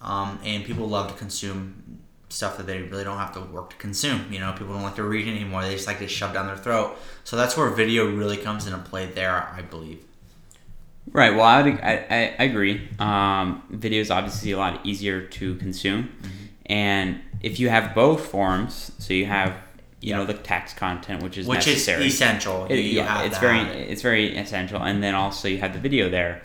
um, 0.00 0.38
and 0.44 0.64
people 0.64 0.88
love 0.88 1.10
to 1.12 1.16
consume 1.16 2.00
stuff 2.28 2.56
that 2.56 2.66
they 2.66 2.82
really 2.82 3.04
don't 3.04 3.18
have 3.18 3.32
to 3.34 3.40
work 3.40 3.70
to 3.70 3.76
consume. 3.76 4.26
You 4.30 4.40
know, 4.40 4.52
people 4.52 4.74
don't 4.74 4.82
like 4.82 4.96
to 4.96 5.04
read 5.04 5.28
anymore; 5.28 5.62
they 5.62 5.72
just 5.72 5.86
like 5.86 6.00
to 6.00 6.08
shove 6.08 6.34
down 6.34 6.46
their 6.46 6.56
throat. 6.56 6.96
So 7.22 7.36
that's 7.36 7.56
where 7.56 7.70
video 7.70 8.10
really 8.10 8.36
comes 8.36 8.66
into 8.66 8.78
play 8.78 9.06
there, 9.06 9.48
I 9.56 9.62
believe. 9.62 10.02
Right. 11.12 11.32
Well, 11.32 11.44
I, 11.44 11.62
would, 11.62 11.80
I, 11.80 12.06
I 12.10 12.36
I 12.40 12.44
agree. 12.44 12.88
Um, 12.98 13.62
video 13.70 14.00
is 14.00 14.10
obviously 14.10 14.50
a 14.50 14.58
lot 14.58 14.84
easier 14.84 15.22
to 15.22 15.54
consume, 15.54 16.10
and 16.66 17.20
if 17.48 17.54
you 17.60 17.68
have 17.76 17.94
both 17.94 18.22
forms, 18.34 18.74
so 18.98 19.14
you 19.14 19.26
have 19.26 19.50
you 20.06 20.12
know 20.14 20.24
the 20.32 20.34
text 20.52 20.76
content, 20.76 21.22
which 21.22 21.36
is 21.38 21.46
Which 21.46 21.66
necessary. 21.66 22.04
is 22.06 22.14
essential. 22.14 22.66
It- 22.70 22.78
You 22.78 22.98
yeah, 23.00 23.22
it's 23.26 23.38
very 23.38 23.60
it's 23.92 24.02
very 24.10 24.24
essential, 24.36 24.78
and 24.88 24.96
then 25.04 25.14
also 25.22 25.44
you 25.48 25.58
have 25.64 25.72
the 25.72 25.82
video 25.88 26.08
there 26.18 26.42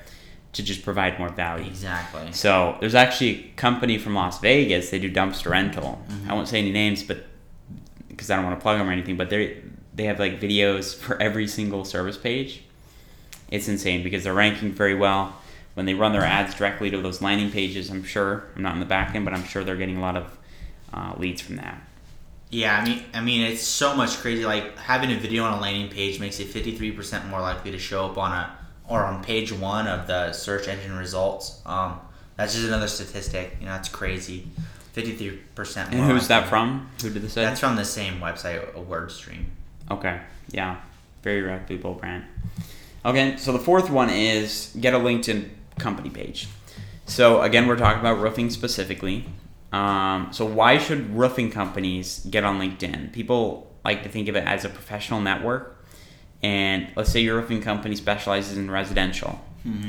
to 0.53 0.61
just 0.63 0.81
provide 0.83 1.13
more 1.21 1.29
value. 1.29 1.67
exactly. 1.67 2.27
So 2.33 2.51
there's 2.81 2.95
actually 3.05 3.33
a 3.35 3.41
company 3.67 3.97
from 3.97 4.13
Las 4.15 4.39
Vegas. 4.41 4.89
They 4.91 4.99
do 4.99 5.09
dumpster 5.19 5.49
rental. 5.51 5.89
Mm-hmm. 6.09 6.29
I 6.29 6.33
won't 6.35 6.47
say 6.49 6.59
any 6.59 6.71
names, 6.83 7.03
but 7.03 7.17
because 8.09 8.29
I 8.29 8.35
don't 8.35 8.45
want 8.45 8.57
to 8.59 8.61
plug 8.61 8.77
them 8.77 8.87
or 8.89 8.91
anything. 8.91 9.17
But 9.17 9.29
they 9.29 9.57
they 9.97 10.05
have 10.05 10.19
like 10.19 10.39
videos 10.47 10.95
for 11.03 11.13
every 11.21 11.47
single 11.47 11.83
service 11.85 12.17
page. 12.17 12.63
It's 13.49 13.67
insane 13.67 14.01
because 14.03 14.23
they're 14.23 14.39
ranking 14.45 14.71
very 14.83 14.95
well. 14.95 15.23
When 15.75 15.85
they 15.85 15.93
run 16.03 16.11
their 16.13 16.23
ads 16.37 16.53
directly 16.55 16.89
to 16.91 16.97
those 17.01 17.21
landing 17.21 17.49
pages, 17.51 17.89
I'm 17.89 18.03
sure 18.03 18.31
I'm 18.55 18.61
not 18.61 18.73
in 18.73 18.79
the 18.85 18.91
back 18.97 19.15
end, 19.15 19.23
but 19.25 19.33
I'm 19.33 19.43
sure 19.45 19.63
they're 19.63 19.77
getting 19.83 19.97
a 19.97 20.01
lot 20.01 20.15
of 20.17 20.37
uh, 20.93 21.13
leads 21.17 21.41
from 21.41 21.57
that. 21.57 21.81
Yeah, 22.49 22.77
I 22.77 22.85
mean, 22.85 23.03
I 23.13 23.21
mean, 23.21 23.41
it's 23.49 23.63
so 23.63 23.95
much 23.95 24.17
crazy. 24.17 24.45
Like 24.45 24.77
having 24.77 25.11
a 25.11 25.17
video 25.17 25.43
on 25.43 25.57
a 25.57 25.61
landing 25.61 25.89
page 25.89 26.19
makes 26.19 26.39
it 26.39 26.47
fifty 26.47 26.75
three 26.75 26.91
percent 26.91 27.27
more 27.27 27.39
likely 27.39 27.71
to 27.71 27.79
show 27.79 28.05
up 28.05 28.17
on 28.17 28.31
a 28.31 28.57
or 28.89 29.05
on 29.05 29.23
page 29.23 29.53
one 29.53 29.87
of 29.87 30.07
the 30.07 30.33
search 30.33 30.67
engine 30.67 30.97
results. 30.97 31.61
Um, 31.65 31.99
that's 32.35 32.53
just 32.53 32.67
another 32.67 32.87
statistic. 32.87 33.55
You 33.59 33.67
know, 33.67 33.71
that's 33.73 33.89
crazy. 33.89 34.47
Fifty 34.91 35.15
three 35.15 35.39
percent. 35.55 35.93
And 35.93 36.03
who's 36.03 36.27
that 36.27 36.49
from? 36.49 36.89
Who 37.01 37.09
did 37.09 37.21
this? 37.21 37.35
That's 37.35 37.61
from 37.61 37.77
the 37.77 37.85
same 37.85 38.19
website, 38.19 38.61
a 38.75 38.81
WordStream. 38.81 39.45
Okay. 39.89 40.19
Yeah. 40.49 40.81
Very 41.23 41.41
reputable 41.41 41.93
brand. 41.93 42.25
Okay, 43.05 43.37
so 43.37 43.51
the 43.51 43.59
fourth 43.59 43.89
one 43.89 44.09
is 44.09 44.75
get 44.79 44.93
a 44.93 44.97
LinkedIn 44.99 45.49
company 45.79 46.09
page. 46.09 46.47
So 47.05 47.41
again, 47.41 47.67
we're 47.67 47.77
talking 47.77 47.99
about 47.99 48.19
roofing 48.19 48.49
specifically. 48.49 49.25
Um, 49.71 50.29
so 50.31 50.45
why 50.45 50.77
should 50.77 51.15
roofing 51.15 51.51
companies 51.51 52.25
get 52.29 52.43
on 52.43 52.59
LinkedIn? 52.59 53.13
People 53.13 53.71
like 53.85 54.03
to 54.03 54.09
think 54.09 54.27
of 54.27 54.35
it 54.35 54.45
as 54.45 54.65
a 54.65 54.69
professional 54.69 55.21
network. 55.21 55.85
And 56.43 56.91
let's 56.95 57.11
say 57.11 57.21
your 57.21 57.39
roofing 57.39 57.61
company 57.61 57.95
specializes 57.95 58.57
in 58.57 58.69
residential. 58.69 59.39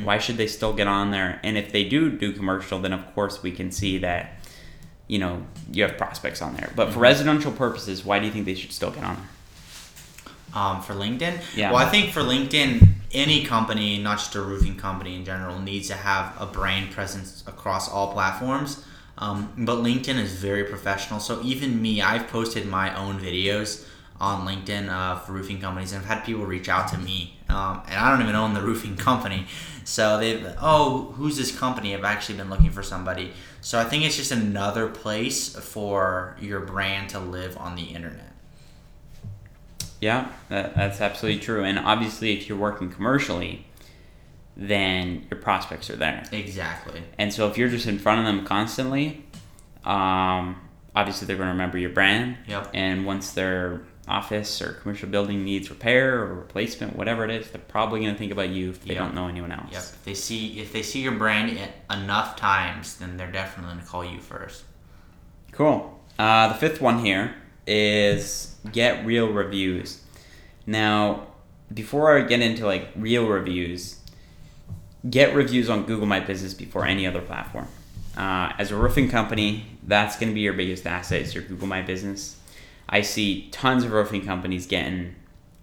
Why 0.04 0.18
should 0.18 0.36
they 0.36 0.48
still 0.48 0.74
get 0.74 0.86
on 0.86 1.12
there? 1.12 1.40
And 1.42 1.56
if 1.56 1.72
they 1.72 1.84
do 1.84 2.10
do 2.10 2.32
commercial, 2.32 2.78
then 2.78 2.92
of 2.92 3.14
course 3.14 3.42
we 3.42 3.52
can 3.52 3.70
see 3.70 3.98
that 3.98 4.38
you 5.08 5.18
know 5.18 5.46
you 5.72 5.82
have 5.82 5.96
prospects 5.96 6.42
on 6.42 6.54
there. 6.56 6.70
But 6.76 6.92
for 6.92 6.98
residential 6.98 7.52
purposes, 7.52 8.04
why 8.04 8.18
do 8.18 8.26
you 8.26 8.32
think 8.32 8.44
they 8.44 8.54
should 8.54 8.72
still 8.72 8.90
get 8.90 9.02
on 9.02 9.16
there? 9.16 9.28
Um, 10.54 10.82
for 10.82 10.92
LinkedIn. 10.92 11.40
Yeah. 11.56 11.72
Well, 11.72 11.80
I 11.80 11.88
think 11.88 12.12
for 12.12 12.20
LinkedIn, 12.20 12.86
any 13.12 13.44
company, 13.46 13.96
not 13.96 14.18
just 14.18 14.34
a 14.34 14.42
roofing 14.42 14.76
company 14.76 15.16
in 15.16 15.24
general, 15.24 15.58
needs 15.58 15.88
to 15.88 15.94
have 15.94 16.38
a 16.38 16.44
brand 16.44 16.90
presence 16.90 17.42
across 17.46 17.88
all 17.88 18.12
platforms. 18.12 18.84
Um, 19.22 19.52
but 19.56 19.78
LinkedIn 19.78 20.18
is 20.18 20.32
very 20.32 20.64
professional. 20.64 21.20
So 21.20 21.40
even 21.44 21.80
me, 21.80 22.02
I've 22.02 22.26
posted 22.26 22.66
my 22.66 22.92
own 22.96 23.20
videos 23.20 23.86
on 24.20 24.46
LinkedIn 24.46 24.88
uh, 24.88 25.20
for 25.20 25.32
roofing 25.32 25.60
companies, 25.60 25.92
and 25.92 26.02
I've 26.02 26.08
had 26.08 26.24
people 26.24 26.44
reach 26.44 26.68
out 26.68 26.88
to 26.88 26.98
me, 26.98 27.36
um, 27.48 27.82
and 27.86 27.94
I 27.94 28.10
don't 28.10 28.20
even 28.20 28.34
own 28.34 28.52
the 28.52 28.60
roofing 28.60 28.96
company. 29.08 29.46
So 29.84 30.18
they've, 30.18 30.44
oh, 30.60 31.12
who's 31.16 31.36
this 31.36 31.56
company? 31.56 31.94
I've 31.94 32.02
actually 32.02 32.38
been 32.38 32.50
looking 32.50 32.70
for 32.70 32.82
somebody. 32.82 33.32
So 33.60 33.78
I 33.78 33.84
think 33.84 34.04
it's 34.04 34.16
just 34.16 34.32
another 34.32 34.88
place 34.88 35.54
for 35.54 36.36
your 36.40 36.60
brand 36.60 37.10
to 37.10 37.20
live 37.20 37.56
on 37.58 37.76
the 37.76 37.84
internet. 37.84 38.32
Yeah, 40.00 40.32
that, 40.48 40.74
that's 40.74 41.00
absolutely 41.00 41.40
true. 41.40 41.62
And 41.62 41.78
obviously, 41.78 42.36
if 42.36 42.48
you're 42.48 42.58
working 42.58 42.90
commercially, 42.90 43.66
then 44.56 45.26
your 45.30 45.40
prospects 45.40 45.88
are 45.90 45.96
there. 45.96 46.24
Exactly. 46.32 47.02
And 47.18 47.32
so 47.32 47.48
if 47.48 47.56
you're 47.56 47.68
just 47.68 47.86
in 47.86 47.98
front 47.98 48.20
of 48.20 48.26
them 48.26 48.44
constantly, 48.44 49.24
um, 49.84 50.60
obviously 50.94 51.26
they're 51.26 51.36
going 51.36 51.46
to 51.48 51.52
remember 51.52 51.78
your 51.78 51.90
brand. 51.90 52.36
Yep. 52.48 52.70
And 52.74 53.06
once 53.06 53.32
their 53.32 53.82
office 54.08 54.60
or 54.60 54.72
commercial 54.74 55.08
building 55.08 55.44
needs 55.44 55.70
repair 55.70 56.20
or 56.20 56.34
replacement, 56.34 56.96
whatever 56.96 57.24
it 57.24 57.30
is, 57.30 57.50
they're 57.50 57.60
probably 57.62 58.00
going 58.00 58.12
to 58.12 58.18
think 58.18 58.32
about 58.32 58.48
you 58.50 58.70
if 58.70 58.84
they 58.84 58.94
Yep. 58.94 59.02
don't 59.02 59.14
know 59.14 59.28
anyone 59.28 59.52
else. 59.52 59.72
Yep. 59.72 59.82
If 59.82 60.04
they 60.04 60.14
see 60.14 60.60
if 60.60 60.72
they 60.72 60.82
see 60.82 61.00
your 61.02 61.12
brand 61.12 61.56
enough 61.90 62.36
times, 62.36 62.96
then 62.96 63.16
they're 63.16 63.30
definitely 63.30 63.74
gonna 63.74 63.86
call 63.86 64.04
you 64.04 64.20
first. 64.20 64.64
Cool. 65.52 66.00
Uh, 66.18 66.48
the 66.48 66.54
fifth 66.54 66.80
one 66.80 67.04
here 67.04 67.34
is 67.66 68.56
get 68.72 69.06
real 69.06 69.32
reviews. 69.32 70.02
Now, 70.66 71.28
before 71.72 72.18
I 72.18 72.22
get 72.22 72.40
into 72.40 72.66
like 72.66 72.88
real 72.96 73.26
reviews, 73.28 73.96
get 75.08 75.34
reviews 75.34 75.68
on 75.68 75.84
Google 75.84 76.06
My 76.06 76.20
Business 76.20 76.54
before 76.54 76.86
any 76.86 77.06
other 77.06 77.20
platform. 77.20 77.68
Uh, 78.16 78.52
as 78.58 78.70
a 78.70 78.76
roofing 78.76 79.08
company, 79.08 79.66
that's 79.84 80.18
going 80.18 80.28
to 80.28 80.34
be 80.34 80.40
your 80.40 80.52
biggest 80.52 80.86
asset 80.86 81.22
is 81.22 81.34
your 81.34 81.44
Google 81.44 81.66
My 81.66 81.82
Business. 81.82 82.36
I 82.88 83.00
see 83.00 83.48
tons 83.50 83.84
of 83.84 83.92
roofing 83.92 84.24
companies 84.24 84.66
getting 84.66 85.14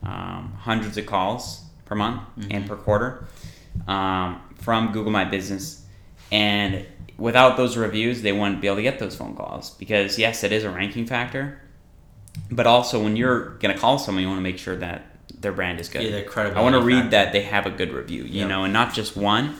um, 0.03 0.53
hundreds 0.59 0.97
of 0.97 1.05
calls 1.05 1.61
per 1.85 1.95
month 1.95 2.21
and 2.49 2.67
per 2.67 2.75
quarter 2.75 3.27
um, 3.87 4.41
from 4.55 4.91
Google 4.91 5.11
My 5.11 5.25
Business, 5.25 5.85
and 6.31 6.85
without 7.17 7.57
those 7.57 7.77
reviews, 7.77 8.21
they 8.21 8.31
wouldn't 8.31 8.61
be 8.61 8.67
able 8.67 8.77
to 8.77 8.81
get 8.81 8.99
those 8.99 9.15
phone 9.15 9.35
calls 9.35 9.71
because 9.71 10.17
yes, 10.17 10.43
it 10.43 10.51
is 10.51 10.63
a 10.63 10.69
ranking 10.69 11.05
factor, 11.05 11.61
but 12.49 12.65
also 12.65 13.03
when 13.03 13.15
you're 13.15 13.49
going 13.57 13.73
to 13.73 13.79
call 13.79 13.99
someone, 13.99 14.23
you 14.23 14.27
want 14.27 14.39
to 14.39 14.43
make 14.43 14.57
sure 14.57 14.75
that 14.77 15.08
their 15.39 15.51
brand 15.51 15.79
is 15.79 15.89
good. 15.89 16.03
Yeah, 16.03 16.11
the 16.17 16.23
credibility 16.23 16.59
I 16.59 16.63
want 16.71 16.75
to 16.75 16.81
read 16.81 17.11
that 17.11 17.31
they 17.31 17.41
have 17.43 17.65
a 17.65 17.69
good 17.69 17.91
review, 17.93 18.23
you 18.23 18.41
Yep. 18.41 18.49
know, 18.49 18.63
and 18.65 18.73
not 18.73 18.93
just 18.93 19.15
one, 19.15 19.55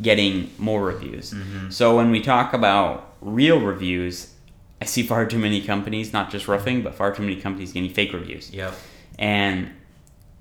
getting 0.00 0.50
more 0.58 0.82
reviews. 0.84 1.32
Mm-hmm. 1.32 1.70
So 1.70 1.96
when 1.96 2.10
we 2.10 2.20
talk 2.20 2.52
about 2.52 3.14
real 3.20 3.60
reviews, 3.60 4.32
I 4.80 4.84
see 4.84 5.02
far 5.02 5.26
too 5.26 5.38
many 5.38 5.62
companies, 5.62 6.12
not 6.12 6.30
just 6.30 6.46
roofing, 6.48 6.82
but 6.82 6.94
far 6.94 7.14
too 7.14 7.22
many 7.22 7.36
companies 7.40 7.72
getting 7.72 7.90
fake 7.90 8.12
reviews. 8.12 8.50
Yep. 8.52 8.74
And 9.18 9.70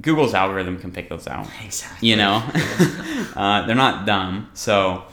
Google's 0.02 0.34
algorithm 0.34 0.78
can 0.80 0.92
pick 0.92 1.10
those 1.10 1.26
out. 1.28 1.48
Exactly. 1.64 2.10
You 2.10 2.18
know, 2.18 2.44
uh, 3.36 3.66
they're 3.66 3.76
not 3.76 4.06
dumb. 4.06 4.50
So 4.54 5.06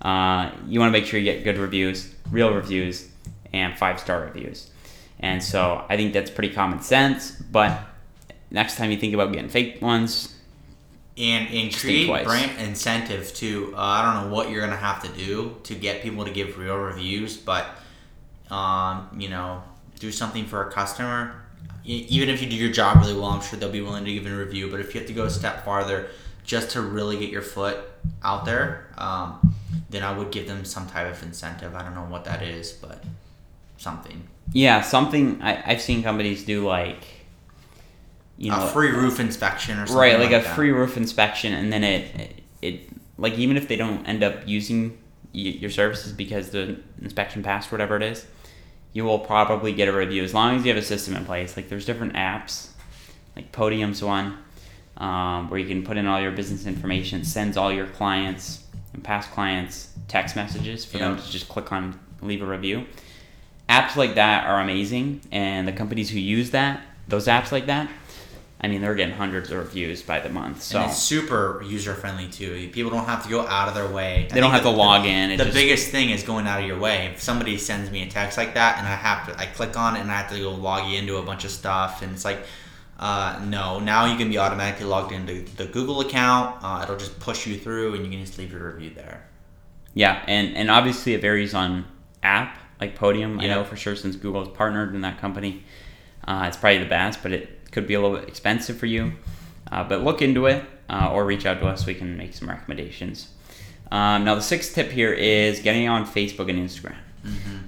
uh, 0.00 0.52
you 0.66 0.78
want 0.78 0.92
to 0.94 0.98
make 0.98 1.06
sure 1.08 1.18
you 1.18 1.24
get 1.24 1.42
good 1.44 1.58
reviews, 1.58 2.14
real 2.30 2.54
reviews, 2.54 3.08
and 3.52 3.76
five 3.76 3.98
star 3.98 4.20
reviews. 4.20 4.70
And 5.20 5.42
so 5.42 5.84
I 5.88 5.96
think 5.96 6.12
that's 6.12 6.30
pretty 6.30 6.54
common 6.54 6.80
sense. 6.80 7.32
But 7.32 7.80
next 8.50 8.76
time 8.76 8.90
you 8.90 8.96
think 8.96 9.14
about 9.14 9.32
getting 9.32 9.48
fake 9.48 9.80
ones, 9.82 10.34
and 11.16 11.48
and 11.52 11.74
create 11.74 12.24
brand 12.24 12.58
incentive 12.60 13.32
to 13.34 13.74
uh, 13.76 13.80
I 13.80 14.02
don't 14.02 14.24
know 14.24 14.34
what 14.34 14.50
you're 14.50 14.60
gonna 14.60 14.76
have 14.76 15.02
to 15.02 15.08
do 15.08 15.56
to 15.64 15.74
get 15.74 16.02
people 16.02 16.24
to 16.24 16.30
give 16.30 16.58
real 16.58 16.76
reviews, 16.76 17.36
but 17.36 17.66
um, 18.50 19.08
you 19.18 19.28
know, 19.28 19.62
do 19.98 20.10
something 20.10 20.46
for 20.46 20.68
a 20.68 20.72
customer. 20.72 21.34
Even 21.84 22.28
if 22.28 22.42
you 22.42 22.50
do 22.50 22.56
your 22.56 22.70
job 22.70 22.98
really 22.98 23.14
well, 23.14 23.26
I'm 23.26 23.40
sure 23.40 23.58
they'll 23.58 23.70
be 23.70 23.80
willing 23.80 24.04
to 24.04 24.12
give 24.12 24.26
a 24.26 24.36
review. 24.36 24.70
But 24.70 24.80
if 24.80 24.94
you 24.94 25.00
have 25.00 25.08
to 25.08 25.14
go 25.14 25.24
a 25.24 25.30
step 25.30 25.64
farther, 25.64 26.08
just 26.44 26.70
to 26.70 26.82
really 26.82 27.18
get 27.18 27.30
your 27.30 27.40
foot 27.40 27.78
out 28.22 28.44
there, 28.44 28.88
um, 28.98 29.54
then 29.88 30.02
I 30.02 30.16
would 30.16 30.30
give 30.30 30.46
them 30.46 30.66
some 30.66 30.86
type 30.86 31.10
of 31.10 31.22
incentive. 31.22 31.74
I 31.74 31.82
don't 31.82 31.94
know 31.94 32.02
what 32.04 32.24
that 32.24 32.42
is, 32.42 32.72
but 32.72 33.02
something. 33.78 34.28
yeah, 34.52 34.82
something 34.82 35.40
I, 35.40 35.62
I've 35.64 35.80
seen 35.80 36.02
companies 36.02 36.44
do 36.44 36.66
like, 36.66 37.06
you 38.38 38.50
know, 38.50 38.64
a 38.64 38.68
free 38.68 38.90
roof 38.90 39.18
inspection 39.18 39.78
or 39.78 39.86
something. 39.86 39.96
right 39.96 40.18
like, 40.18 40.30
a 40.30 40.44
that. 40.44 40.54
free 40.54 40.70
roof 40.70 40.96
inspection 40.96 41.52
and 41.52 41.72
then 41.72 41.82
it 41.82 42.42
it 42.62 42.88
like 43.18 43.36
even 43.36 43.56
if 43.56 43.66
they 43.68 43.76
don't 43.76 44.06
end 44.06 44.22
up 44.22 44.46
using 44.46 44.96
your 45.32 45.70
services 45.70 46.12
because 46.12 46.50
the 46.50 46.78
inspection 47.02 47.42
passed 47.42 47.70
whatever 47.70 47.96
it 47.96 48.02
is 48.02 48.26
you 48.92 49.04
will 49.04 49.18
probably 49.18 49.72
get 49.72 49.88
a 49.88 49.92
review 49.92 50.22
as 50.22 50.32
long 50.32 50.56
as 50.56 50.64
you 50.64 50.72
have 50.72 50.82
a 50.82 50.86
system 50.86 51.14
in 51.16 51.24
place 51.24 51.56
like 51.56 51.68
there's 51.68 51.84
different 51.84 52.14
apps 52.14 52.68
like 53.36 53.50
podium's 53.52 54.02
one 54.02 54.38
um, 54.96 55.48
where 55.50 55.60
you 55.60 55.66
can 55.66 55.84
put 55.84 55.96
in 55.96 56.06
all 56.06 56.20
your 56.20 56.32
business 56.32 56.66
information 56.66 57.24
sends 57.24 57.56
all 57.56 57.72
your 57.72 57.86
clients 57.86 58.64
and 58.94 59.04
past 59.04 59.30
clients 59.32 59.92
text 60.06 60.34
messages 60.34 60.84
for 60.84 60.98
them 60.98 61.16
to 61.16 61.30
just 61.30 61.48
click 61.48 61.72
on 61.72 61.98
leave 62.22 62.42
a 62.42 62.46
review 62.46 62.86
apps 63.68 63.96
like 63.96 64.14
that 64.14 64.46
are 64.46 64.60
amazing 64.60 65.20
and 65.30 65.68
the 65.68 65.72
companies 65.72 66.08
who 66.10 66.18
use 66.18 66.50
that 66.52 66.82
those 67.06 67.26
apps 67.26 67.52
like 67.52 67.66
that 67.66 67.88
I 68.60 68.66
mean, 68.66 68.80
they're 68.80 68.96
getting 68.96 69.14
hundreds 69.14 69.52
of 69.52 69.58
reviews 69.58 70.02
by 70.02 70.18
the 70.18 70.28
month, 70.28 70.62
so 70.62 70.80
And 70.80 70.90
it's 70.90 70.98
super 70.98 71.62
user 71.64 71.94
friendly 71.94 72.26
too. 72.26 72.68
People 72.72 72.90
don't 72.90 73.04
have 73.04 73.22
to 73.22 73.28
go 73.28 73.46
out 73.46 73.68
of 73.68 73.74
their 73.74 73.86
way. 73.88 74.26
I 74.28 74.34
they 74.34 74.40
don't 74.40 74.50
have 74.50 74.62
to 74.62 74.68
the- 74.70 74.74
log 74.76 75.06
in. 75.06 75.30
It 75.30 75.36
The 75.36 75.44
just, 75.44 75.54
biggest 75.54 75.88
thing 75.90 76.10
is 76.10 76.24
going 76.24 76.46
out 76.48 76.60
of 76.60 76.66
your 76.66 76.78
way. 76.78 77.06
If 77.14 77.22
somebody 77.22 77.56
sends 77.56 77.88
me 77.90 78.02
a 78.02 78.08
text 78.10 78.36
like 78.36 78.54
that, 78.54 78.78
and 78.78 78.88
I 78.88 78.96
have 78.96 79.28
to, 79.28 79.38
I 79.40 79.46
click 79.46 79.76
on 79.78 79.94
it, 79.96 80.00
and 80.00 80.10
I 80.10 80.16
have 80.16 80.30
to 80.32 80.38
go 80.40 80.50
log 80.50 80.92
into 80.92 81.18
a 81.18 81.22
bunch 81.22 81.44
of 81.44 81.52
stuff, 81.52 82.02
and 82.02 82.10
it's 82.12 82.24
like, 82.24 82.40
uh, 82.98 83.40
no. 83.46 83.78
Now 83.78 84.06
you 84.06 84.16
can 84.16 84.28
be 84.28 84.38
automatically 84.38 84.86
logged 84.86 85.12
into 85.12 85.42
the 85.56 85.66
Google 85.66 86.00
account. 86.00 86.56
Uh, 86.60 86.80
it'll 86.82 86.96
just 86.96 87.20
push 87.20 87.46
you 87.46 87.56
through, 87.56 87.94
and 87.94 88.04
you 88.04 88.10
can 88.10 88.20
just 88.26 88.38
leave 88.38 88.50
your 88.50 88.72
review 88.72 88.90
there. 88.90 89.24
yeah, 89.94 90.24
and 90.26 90.56
and 90.56 90.68
obviously 90.68 91.14
it 91.14 91.20
varies 91.20 91.54
on 91.54 91.84
app 92.24 92.58
like 92.80 92.96
Podium. 92.96 93.38
I 93.38 93.46
know 93.46 93.62
for 93.62 93.76
sure 93.76 93.94
since 93.94 94.16
Google 94.16 94.42
is 94.42 94.48
partnered 94.48 94.96
in 94.96 95.00
that 95.02 95.20
company, 95.20 95.62
uh, 96.26 96.44
it's 96.48 96.56
probably 96.56 96.78
the 96.78 96.86
best, 96.86 97.22
but 97.22 97.30
it 97.32 97.57
could 97.70 97.86
be 97.86 97.94
a 97.94 98.00
little 98.00 98.16
bit 98.16 98.28
expensive 98.28 98.78
for 98.78 98.86
you. 98.86 99.12
Uh, 99.70 99.84
but 99.84 100.02
look 100.02 100.22
into 100.22 100.46
it 100.46 100.64
uh, 100.88 101.10
or 101.12 101.24
reach 101.26 101.46
out 101.46 101.60
to 101.60 101.66
us. 101.66 101.86
We 101.86 101.94
can 101.94 102.16
make 102.16 102.34
some 102.34 102.48
recommendations. 102.48 103.28
Um, 103.90 104.24
now 104.24 104.34
the 104.34 104.42
sixth 104.42 104.74
tip 104.74 104.90
here 104.90 105.12
is 105.12 105.60
getting 105.60 105.88
on 105.88 106.06
Facebook 106.06 106.48
and 106.50 106.58
Instagram. 106.58 106.96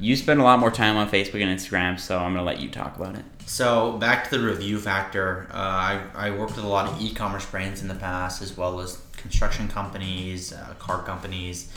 You 0.00 0.16
spend 0.16 0.40
a 0.40 0.42
lot 0.42 0.58
more 0.58 0.70
time 0.70 0.96
on 0.96 1.10
Facebook 1.10 1.42
and 1.42 1.58
Instagram, 1.58 2.00
so 2.00 2.18
I'm 2.18 2.32
gonna 2.32 2.44
let 2.44 2.60
you 2.60 2.70
talk 2.70 2.96
about 2.96 3.16
it. 3.16 3.24
So 3.46 3.98
back 3.98 4.30
to 4.30 4.38
the 4.38 4.44
review 4.44 4.78
factor. 4.78 5.48
Uh, 5.50 5.56
I, 5.56 6.00
I 6.14 6.30
worked 6.30 6.56
with 6.56 6.64
a 6.64 6.68
lot 6.68 6.86
of 6.88 7.00
e-commerce 7.00 7.44
brands 7.44 7.82
in 7.82 7.88
the 7.88 7.94
past, 7.94 8.40
as 8.40 8.56
well 8.56 8.80
as 8.80 9.02
construction 9.16 9.68
companies, 9.68 10.52
uh, 10.52 10.74
car 10.78 11.02
companies. 11.02 11.70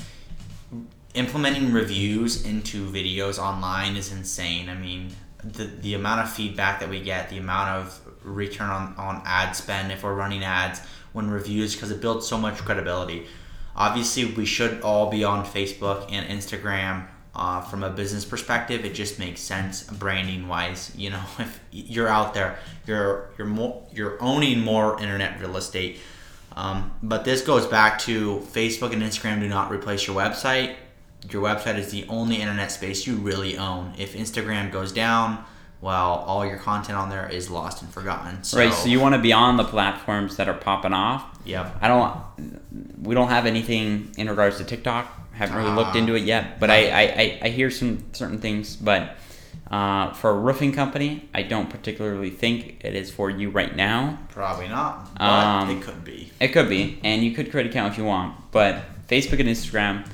Implementing 1.14 1.74
reviews 1.74 2.46
into 2.46 2.90
videos 2.90 3.38
online 3.38 3.96
is 3.98 4.12
insane. 4.12 4.70
I 4.70 4.76
mean, 4.76 5.10
the 5.44 5.66
the 5.66 5.94
amount 5.96 6.22
of 6.22 6.32
feedback 6.32 6.80
that 6.80 6.90
we 6.90 7.02
get, 7.02 7.30
the 7.30 7.38
amount 7.38 7.70
of 7.70 8.00
return 8.24 8.70
on, 8.70 8.96
on 8.98 9.22
ad 9.26 9.56
spend 9.56 9.92
if 9.92 10.04
we're 10.04 10.14
running 10.14 10.44
ads 10.44 10.82
when 11.14 11.30
reviews, 11.30 11.76
because 11.76 11.92
it 11.92 12.02
builds 12.02 12.28
so 12.28 12.38
much 12.38 12.58
credibility. 12.60 13.28
Obviously, 13.76 14.26
we 14.26 14.46
should 14.46 14.82
all 14.82 15.10
be 15.10 15.24
on 15.24 15.46
Facebook 15.46 16.12
and 16.12 16.28
Instagram. 16.28 17.08
Uh, 17.36 17.62
from 17.62 17.84
a 17.84 17.90
business 17.90 18.24
perspective, 18.24 18.86
it 18.86 18.94
just 18.94 19.18
makes 19.18 19.42
sense 19.42 19.84
branding 19.84 20.48
wise. 20.48 20.92
You 20.96 21.10
know, 21.10 21.24
if 21.40 21.60
you're 21.72 22.08
out 22.08 22.36
there, 22.36 22.60
you're 22.86 23.30
you're 23.38 23.48
more 23.48 23.84
you're 23.92 24.22
owning 24.22 24.60
more 24.60 25.00
internet 25.02 25.40
real 25.40 25.58
estate. 25.58 25.98
Um, 26.56 26.92
but 27.02 27.26
this 27.26 27.42
goes 27.42 27.66
back 27.66 28.00
to 28.02 28.40
Facebook 28.52 28.94
and 28.94 29.02
Instagram 29.02 29.40
do 29.40 29.48
not 29.48 29.72
replace 29.72 30.06
your 30.06 30.16
website. 30.16 30.76
Your 31.32 31.42
website 31.42 31.78
is 31.78 31.90
the 31.90 32.06
only 32.10 32.36
internet 32.36 32.72
space 32.72 33.08
you 33.08 33.16
really 33.16 33.58
own. 33.58 33.94
If 33.98 34.14
Instagram 34.14 34.72
goes 34.72 34.92
down, 34.92 35.44
well, 35.84 36.24
all 36.26 36.46
your 36.46 36.58
content 36.58 36.98
on 36.98 37.10
there 37.10 37.28
is 37.28 37.50
lost 37.50 37.82
and 37.82 37.92
forgotten. 37.94 38.42
So, 38.44 38.58
right, 38.58 38.74
so 38.74 38.88
you 38.88 39.02
want 39.02 39.16
to 39.16 39.22
be 39.22 39.34
on 39.34 39.58
the 39.58 39.66
platforms 39.66 40.38
that 40.38 40.48
are 40.48 40.54
popping 40.54 40.94
off. 40.94 41.24
Yep. 41.46 41.78
I 41.82 41.88
don't. 41.90 43.04
We 43.04 43.14
don't 43.14 43.28
have 43.28 43.46
anything 43.46 44.14
in 44.18 44.30
regards 44.30 44.58
to 44.60 44.64
TikTok. 44.64 45.06
Haven't 45.34 45.58
really 45.58 45.72
looked 45.76 45.96
Ah. 45.96 45.98
into 46.00 46.16
it 46.16 46.24
yet, 46.24 46.60
but 46.60 46.70
I, 46.70 46.90
I, 46.90 47.02
I, 47.02 47.40
I 47.44 47.50
hear 47.50 47.70
some 47.70 48.06
certain 48.14 48.38
things. 48.40 48.76
But 48.78 49.18
uh, 49.70 50.14
for 50.14 50.30
a 50.30 50.36
roofing 50.36 50.72
company, 50.72 51.28
I 51.34 51.42
don't 51.44 51.70
particularly 51.70 52.30
think 52.30 52.78
it 52.86 52.96
is 52.96 53.12
for 53.12 53.30
you 53.30 53.50
right 53.50 53.76
now. 53.76 54.20
Probably 54.30 54.70
not, 54.70 55.14
but 55.16 55.22
Um, 55.24 55.70
it 55.78 55.82
could 55.82 56.06
be. 56.06 56.32
It 56.40 56.50
could 56.50 56.70
be, 56.70 57.00
and 57.04 57.24
you 57.26 57.32
could 57.32 57.52
create 57.52 57.66
an 57.66 57.72
account 57.72 57.92
if 57.92 57.98
you 57.98 58.06
want. 58.06 58.36
But 58.52 58.84
Facebook 59.10 59.40
and 59.42 59.50
Instagram, 59.50 60.06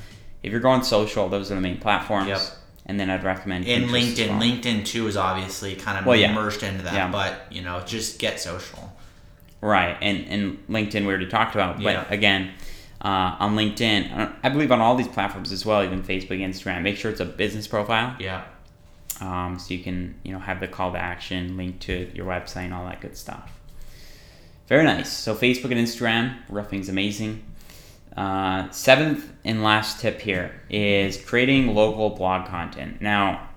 if 0.42 0.50
you're 0.50 0.60
going 0.60 0.82
social, 0.82 1.28
those 1.28 1.52
are 1.52 1.54
the 1.54 1.60
main 1.60 1.78
platforms. 1.78 2.28
Yep. 2.28 2.40
And 2.90 2.98
then 2.98 3.08
I'd 3.08 3.22
recommend 3.22 3.66
in 3.66 3.84
LinkedIn, 3.84 4.30
well. 4.30 4.40
LinkedIn 4.40 4.84
too 4.84 5.06
is 5.06 5.16
obviously 5.16 5.76
kind 5.76 5.96
of 5.96 6.06
Well, 6.06 6.16
yeah. 6.16 6.34
merged 6.34 6.64
into 6.64 6.82
that. 6.82 6.92
Yeah. 6.94 7.08
But 7.08 7.46
you 7.48 7.62
know, 7.62 7.80
just 7.86 8.18
get 8.18 8.40
social. 8.40 8.92
Right, 9.60 9.96
and 10.02 10.26
and 10.26 10.66
LinkedIn 10.68 11.02
we 11.02 11.06
already 11.06 11.28
talked 11.28 11.54
about, 11.54 11.76
but 11.76 11.92
Yeah. 11.92 12.04
again, 12.10 12.50
uh, 13.00 13.36
on 13.38 13.54
LinkedIn, 13.54 14.32
I 14.42 14.48
believe 14.48 14.72
on 14.72 14.80
all 14.80 14.96
these 14.96 15.06
platforms 15.06 15.52
as 15.52 15.64
well, 15.64 15.84
even 15.84 16.02
Facebook, 16.02 16.40
Instagram, 16.40 16.82
make 16.82 16.96
sure 16.96 17.12
it's 17.12 17.20
a 17.20 17.24
business 17.26 17.68
profile, 17.68 18.16
Yeah. 18.18 18.42
um, 19.20 19.58
so 19.60 19.72
you 19.72 19.84
can 19.84 20.16
you 20.24 20.32
know 20.32 20.40
have 20.40 20.58
the 20.58 20.66
call 20.66 20.90
to 20.92 20.98
action, 20.98 21.56
link 21.56 21.78
to 21.80 22.10
your 22.12 22.26
website, 22.26 22.64
and 22.64 22.74
all 22.74 22.84
that 22.86 23.00
good 23.00 23.16
stuff. 23.16 23.52
Very 24.68 24.82
nice. 24.82 25.12
So 25.12 25.34
Facebook 25.36 25.70
and 25.70 25.80
Instagram, 25.86 26.34
roofing's 26.48 26.88
amazing. 26.88 27.42
Uh, 28.16 28.68
seventh 28.70 29.32
and 29.44 29.62
last 29.62 30.00
tip 30.00 30.20
here 30.20 30.60
is 30.68 31.16
creating 31.16 31.74
local 31.74 32.10
blog 32.10 32.48
content. 32.48 33.00
Now, 33.00 33.48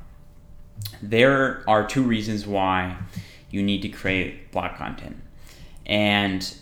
there 1.02 1.64
are 1.68 1.86
two 1.86 2.04
reasons 2.04 2.46
why 2.48 2.96
you 3.50 3.62
need 3.64 3.82
to 3.82 3.90
create 3.90 4.52
blog 4.52 4.76
content. 4.76 5.18
And 5.86 6.56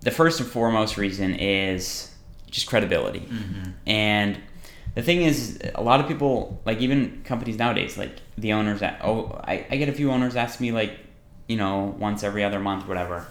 the 0.00 0.10
first 0.10 0.40
and 0.40 0.48
foremost 0.48 0.96
reason 0.96 1.34
is 1.34 2.10
just 2.50 2.68
credibility. 2.68 3.26
And 3.86 4.38
the 4.94 5.02
thing 5.02 5.22
is, 5.22 5.60
a 5.74 5.82
lot 5.82 6.00
of 6.00 6.06
people, 6.06 6.62
like 6.64 6.80
even 6.80 7.22
companies 7.24 7.58
nowadays, 7.58 7.98
like 7.98 8.20
the 8.38 8.52
owners, 8.52 8.80
at, 8.80 9.00
oh, 9.02 9.40
I, 9.44 9.66
I 9.70 9.76
get 9.76 9.88
a 9.88 9.92
few 9.92 10.10
owners 10.10 10.36
ask 10.36 10.60
me, 10.60 10.70
like, 10.70 10.98
you 11.48 11.56
know, 11.56 11.94
once 11.98 12.22
every 12.22 12.44
other 12.44 12.60
month, 12.60 12.86
whatever, 12.86 13.26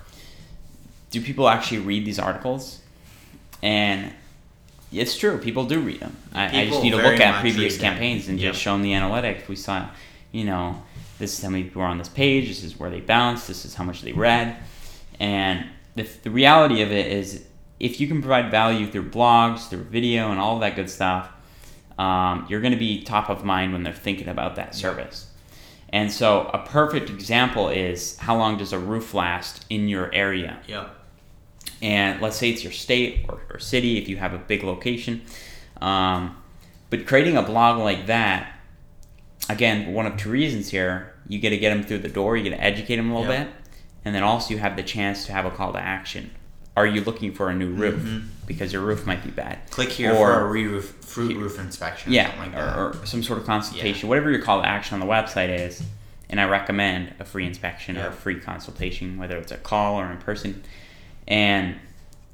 do 1.10 1.22
people 1.22 1.48
actually 1.48 1.80
read 1.80 2.06
these 2.06 2.20
articles? 2.20 2.82
And 3.64 4.12
it's 4.92 5.18
true, 5.18 5.38
people 5.40 5.66
do 5.66 5.80
read 5.80 6.02
them. 6.02 6.16
I, 6.34 6.62
I 6.62 6.68
just 6.68 6.84
need 6.84 6.92
to 6.92 6.98
look 6.98 7.20
at 7.20 7.40
previous 7.42 7.78
campaigns 7.78 8.28
and 8.28 8.40
Yep. 8.40 8.52
just 8.54 8.62
show 8.62 8.74
them 8.74 8.82
the 8.84 8.92
analytics. 8.92 9.48
We 9.48 9.56
saw, 9.56 9.88
you 10.34 10.44
know, 10.44 10.84
this 11.18 11.38
is 11.38 11.44
how 11.44 11.50
many 11.50 11.64
people 11.64 11.82
are 11.82 11.86
on 11.88 11.98
this 11.98 12.10
page, 12.10 12.50
this 12.50 12.64
is 12.64 12.78
where 12.78 12.90
they 12.90 13.00
bounced, 13.00 13.48
this 13.48 13.64
is 13.66 13.74
how 13.74 13.86
much 13.86 14.02
they 14.02 14.12
read. 14.12 14.58
And 15.20 15.66
the, 15.96 16.04
the 16.24 16.30
reality 16.30 16.82
of 16.82 16.92
it 16.92 17.08
is, 17.12 17.46
if 17.80 18.02
you 18.02 18.08
can 18.08 18.22
provide 18.22 18.52
value 18.52 18.86
through 18.86 19.10
blogs, 19.10 19.70
through 19.70 19.84
video, 19.86 20.30
and 20.32 20.40
all 20.40 20.60
that 20.60 20.76
good 20.76 20.90
stuff, 20.90 21.30
um, 21.98 22.46
you're 22.50 22.62
going 22.62 22.74
to 22.74 22.80
be 22.80 23.02
top 23.04 23.30
of 23.30 23.46
mind 23.46 23.72
when 23.72 23.84
they're 23.84 23.94
thinking 23.94 24.28
about 24.28 24.58
that 24.58 24.76
service. 24.76 25.28
And 25.90 26.12
so, 26.12 26.50
a 26.54 26.60
perfect 26.60 27.10
example 27.10 27.70
is 27.70 28.18
how 28.18 28.36
long 28.36 28.58
does 28.58 28.74
a 28.74 28.80
roof 28.80 29.14
last 29.14 29.66
in 29.70 29.88
your 29.88 30.14
area? 30.14 30.60
Yep. 30.68 31.03
And 31.84 32.22
let's 32.22 32.38
say 32.38 32.50
it's 32.50 32.64
your 32.64 32.72
state 32.72 33.26
or, 33.28 33.42
or 33.52 33.60
city 33.60 33.98
if 33.98 34.08
you 34.08 34.16
have 34.16 34.34
a 34.34 34.38
big 34.38 34.64
location. 34.64 35.22
Um, 35.82 36.38
but 36.90 37.06
creating 37.06 37.36
a 37.36 37.42
blog 37.44 37.78
like 37.80 38.06
that, 38.08 38.54
again, 39.50 39.94
one 39.94 40.06
of 40.06 40.16
two 40.16 40.30
reasons 40.32 40.70
here 40.70 41.14
you 41.28 41.40
get 41.40 41.50
to 41.50 41.58
get 41.58 41.72
them 41.74 41.84
through 41.84 41.98
the 42.00 42.08
door, 42.10 42.38
you 42.38 42.44
get 42.44 42.56
to 42.56 42.64
educate 42.64 42.96
them 42.96 43.12
a 43.12 43.20
little 43.20 43.32
bit, 43.34 43.48
and 44.06 44.16
then 44.16 44.24
also 44.24 44.54
you 44.54 44.60
have 44.60 44.76
the 44.78 44.84
chance 44.84 45.26
to 45.26 45.34
have 45.34 45.46
a 45.46 45.52
call 45.52 45.74
to 45.74 45.80
action. 45.80 46.32
Are 46.78 46.88
you 46.88 47.02
looking 47.02 47.34
for 47.34 47.50
a 47.50 47.54
new 47.54 47.70
roof? 47.74 48.02
Mhm. 48.02 48.28
Because 48.48 48.72
your 48.74 48.82
roof 48.82 49.06
might 49.06 49.24
be 49.24 49.30
bad. 49.32 49.60
Click 49.70 49.90
here 49.90 50.12
Or- 50.14 50.34
for 50.34 50.40
a 50.42 50.48
re-roof, 50.50 50.96
fruit 51.02 51.36
roof 51.38 51.60
inspection. 51.60 52.12
Yeah, 52.14 52.28
something 52.28 52.42
like 52.42 52.52
that. 52.54 52.78
or, 52.78 52.88
or 53.02 53.06
some 53.06 53.24
sort 53.24 53.40
of 53.40 53.46
consultation, 53.46 54.08
whatever 54.10 54.32
your 54.32 54.42
call 54.42 54.62
to 54.62 54.68
action 54.68 54.96
on 54.96 55.00
the 55.06 55.12
website 55.14 55.50
is. 55.50 55.84
And 56.30 56.40
I 56.42 56.46
recommend 56.46 57.14
a 57.20 57.26
free 57.26 57.46
inspection 57.46 57.98
or 57.98 58.08
a 58.08 58.12
free 58.12 58.40
consultation, 58.40 59.18
whether 59.18 59.38
it's 59.38 59.52
a 59.52 59.58
call 59.58 60.00
or 60.00 60.10
in 60.12 60.18
person. 60.18 60.64
And 61.28 61.76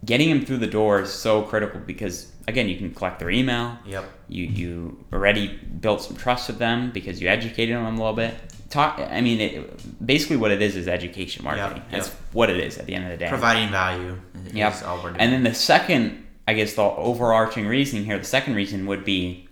getting 0.05 0.29
them 0.29 0.45
through 0.45 0.57
the 0.57 0.67
door 0.67 1.01
is 1.01 1.11
so 1.11 1.43
critical 1.43 1.79
because, 1.79 2.31
again, 2.47 2.67
you 2.69 2.77
can 2.77 2.93
collect 2.93 3.19
their 3.19 3.29
email. 3.29 3.77
Yep. 3.85 4.05
You 4.27 4.45
you 4.45 5.05
already 5.13 5.47
built 5.47 6.01
some 6.01 6.15
trust 6.15 6.47
with 6.47 6.59
them 6.59 6.91
because 6.91 7.21
you 7.21 7.27
educated 7.27 7.75
them 7.75 7.85
a 7.85 7.89
little 7.91 8.13
bit. 8.13 8.35
Talk. 8.69 8.99
I 8.99 9.21
mean, 9.21 9.41
it, 9.41 10.05
basically, 10.05 10.37
what 10.37 10.51
it 10.51 10.61
is 10.61 10.75
is 10.75 10.87
education 10.87 11.43
marketing. 11.43 11.77
Yep, 11.83 11.91
That's 11.91 12.07
yep. 12.07 12.17
what 12.33 12.49
it 12.49 12.57
is 12.57 12.77
at 12.77 12.85
the 12.85 12.93
end 12.93 13.05
of 13.05 13.11
the 13.11 13.17
day. 13.17 13.29
Providing 13.29 13.69
value. 13.69 14.19
Yep. 14.53 14.83
all 14.85 14.97
we're 14.97 15.09
doing. 15.09 15.21
And 15.21 15.33
then 15.33 15.43
the 15.43 15.53
second, 15.55 16.25
I 16.47 16.53
guess, 16.53 16.75
the 16.75 16.83
overarching 16.83 17.65
reasoning 17.65 18.05
here, 18.05 18.19
the 18.19 18.25
second 18.25 18.55
reason 18.55 18.85
would 18.85 19.03
be 19.03 19.49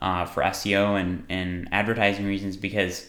uh, 0.00 0.24
for 0.24 0.42
SEO 0.42 1.00
and, 1.00 1.24
and 1.28 1.68
advertising 1.72 2.26
reasons 2.26 2.56
because 2.56 3.08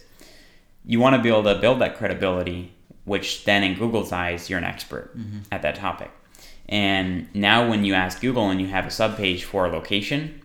you 0.86 1.00
want 1.00 1.16
to 1.16 1.22
be 1.22 1.30
able 1.30 1.44
to 1.44 1.56
build 1.60 1.80
that 1.82 1.98
credibility, 1.98 2.75
which 3.06 3.46
then 3.46 3.64
in 3.64 3.78
Google's 3.78 4.12
eyes, 4.12 4.50
you're 4.50 4.60
an 4.60 4.66
expert 4.66 5.18
Mm-hmm. 5.18 5.40
at 5.52 5.62
that 5.62 5.76
topic. 5.76 6.12
And 6.68 7.28
now 7.36 7.70
when 7.70 7.86
you 7.86 7.94
ask 7.94 8.20
Google 8.22 8.50
and 8.50 8.60
you 8.60 8.68
have 8.68 8.86
a 8.86 8.90
subpage 8.90 9.44
for 9.44 9.66
a 9.68 9.70
location, 9.72 10.42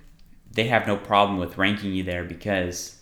they 0.53 0.65
have 0.65 0.87
no 0.87 0.97
problem 0.97 1.39
with 1.39 1.57
ranking 1.59 1.93
you 1.95 2.03
there 2.03 2.25
because 2.25 2.97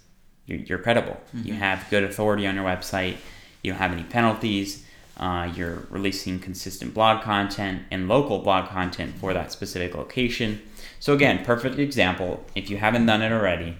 you're, 0.46 0.58
you're 0.60 0.78
credible. 0.78 1.18
You 1.34 1.54
have 1.54 1.86
good 1.90 2.04
authority 2.04 2.46
on 2.46 2.54
your 2.54 2.64
website. 2.64 3.16
You 3.62 3.72
don't 3.72 3.78
have 3.80 3.92
any 3.92 4.04
penalties. 4.04 4.84
Uh, 5.16 5.50
you're 5.56 5.82
releasing 5.90 6.38
consistent 6.38 6.94
blog 6.94 7.22
content 7.22 7.82
and 7.90 8.06
local 8.06 8.38
blog 8.38 8.68
content 8.68 9.16
for 9.18 9.34
that 9.34 9.50
specific 9.50 9.96
location. 9.96 10.60
So 11.00 11.12
again, 11.12 11.44
perfect 11.44 11.78
example. 11.80 12.44
If 12.54 12.70
you 12.70 12.76
haven't 12.76 13.06
done 13.06 13.22
it 13.22 13.32
already, 13.32 13.76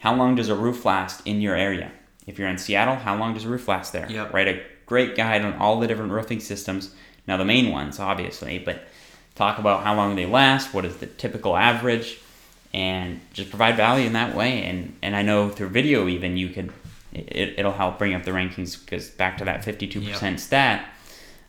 how 0.00 0.14
long 0.14 0.34
does 0.34 0.50
a 0.50 0.54
roof 0.54 0.84
last 0.84 1.26
in 1.26 1.40
your 1.40 1.56
area? 1.56 1.92
If 2.26 2.38
you're 2.38 2.48
in 2.48 2.58
Seattle, 2.58 2.96
how 2.96 3.16
long 3.16 3.32
does 3.34 3.44
a 3.46 3.48
roof 3.48 3.68
last 3.68 3.92
there? 3.94 4.06
Yep. 4.10 4.32
Write 4.34 4.48
a 4.48 4.62
great 4.86 5.16
guide 5.16 5.44
on 5.44 5.54
all 5.54 5.78
the 5.80 5.86
different 5.86 6.12
roofing 6.12 6.40
systems. 6.40 6.94
Now 7.26 7.36
the 7.36 7.44
main 7.44 7.70
ones, 7.70 7.98
obviously, 8.00 8.58
but 8.58 8.82
talk 9.34 9.58
about 9.58 9.82
how 9.84 9.94
long 9.94 10.16
they 10.16 10.26
last, 10.26 10.74
what 10.74 10.84
is 10.84 10.96
the 10.96 11.06
typical 11.06 11.56
average, 11.56 12.18
and 12.74 13.20
just 13.32 13.50
provide 13.50 13.76
value 13.76 14.06
in 14.06 14.12
that 14.14 14.34
way. 14.34 14.64
And 14.64 14.96
and 15.02 15.14
I 15.16 15.22
know 15.22 15.48
through 15.48 15.68
video 15.68 16.08
even 16.08 16.36
you 16.36 16.48
could 16.48 16.72
it, 17.12 17.54
it'll 17.58 17.72
help 17.72 17.98
bring 17.98 18.14
up 18.14 18.24
the 18.24 18.30
rankings 18.30 18.82
because 18.82 19.10
back 19.10 19.38
to 19.38 19.44
that 19.44 19.62
52% 19.64 20.38
stat. 20.38 20.88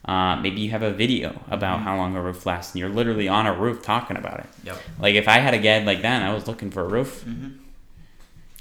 Uh, 0.04 0.36
maybe 0.36 0.60
you 0.60 0.70
have 0.70 0.82
a 0.82 0.90
video 0.90 1.40
about 1.50 1.80
how 1.80 1.96
long 1.96 2.14
a 2.14 2.20
roof 2.20 2.44
lasts, 2.44 2.74
and 2.74 2.80
you're 2.80 2.90
literally 2.90 3.26
on 3.26 3.46
a 3.46 3.54
roof 3.54 3.82
talking 3.82 4.18
about 4.18 4.40
it. 4.40 4.46
Yep. 4.64 4.76
Like 5.00 5.14
if 5.14 5.26
I 5.28 5.38
had 5.38 5.54
a 5.54 5.58
guide 5.58 5.86
like 5.86 6.02
that, 6.02 6.20
and 6.20 6.24
I 6.24 6.34
was 6.34 6.46
looking 6.46 6.70
for 6.70 6.82
a 6.82 6.88
roof. 6.88 7.24
Mhm. 7.26 7.54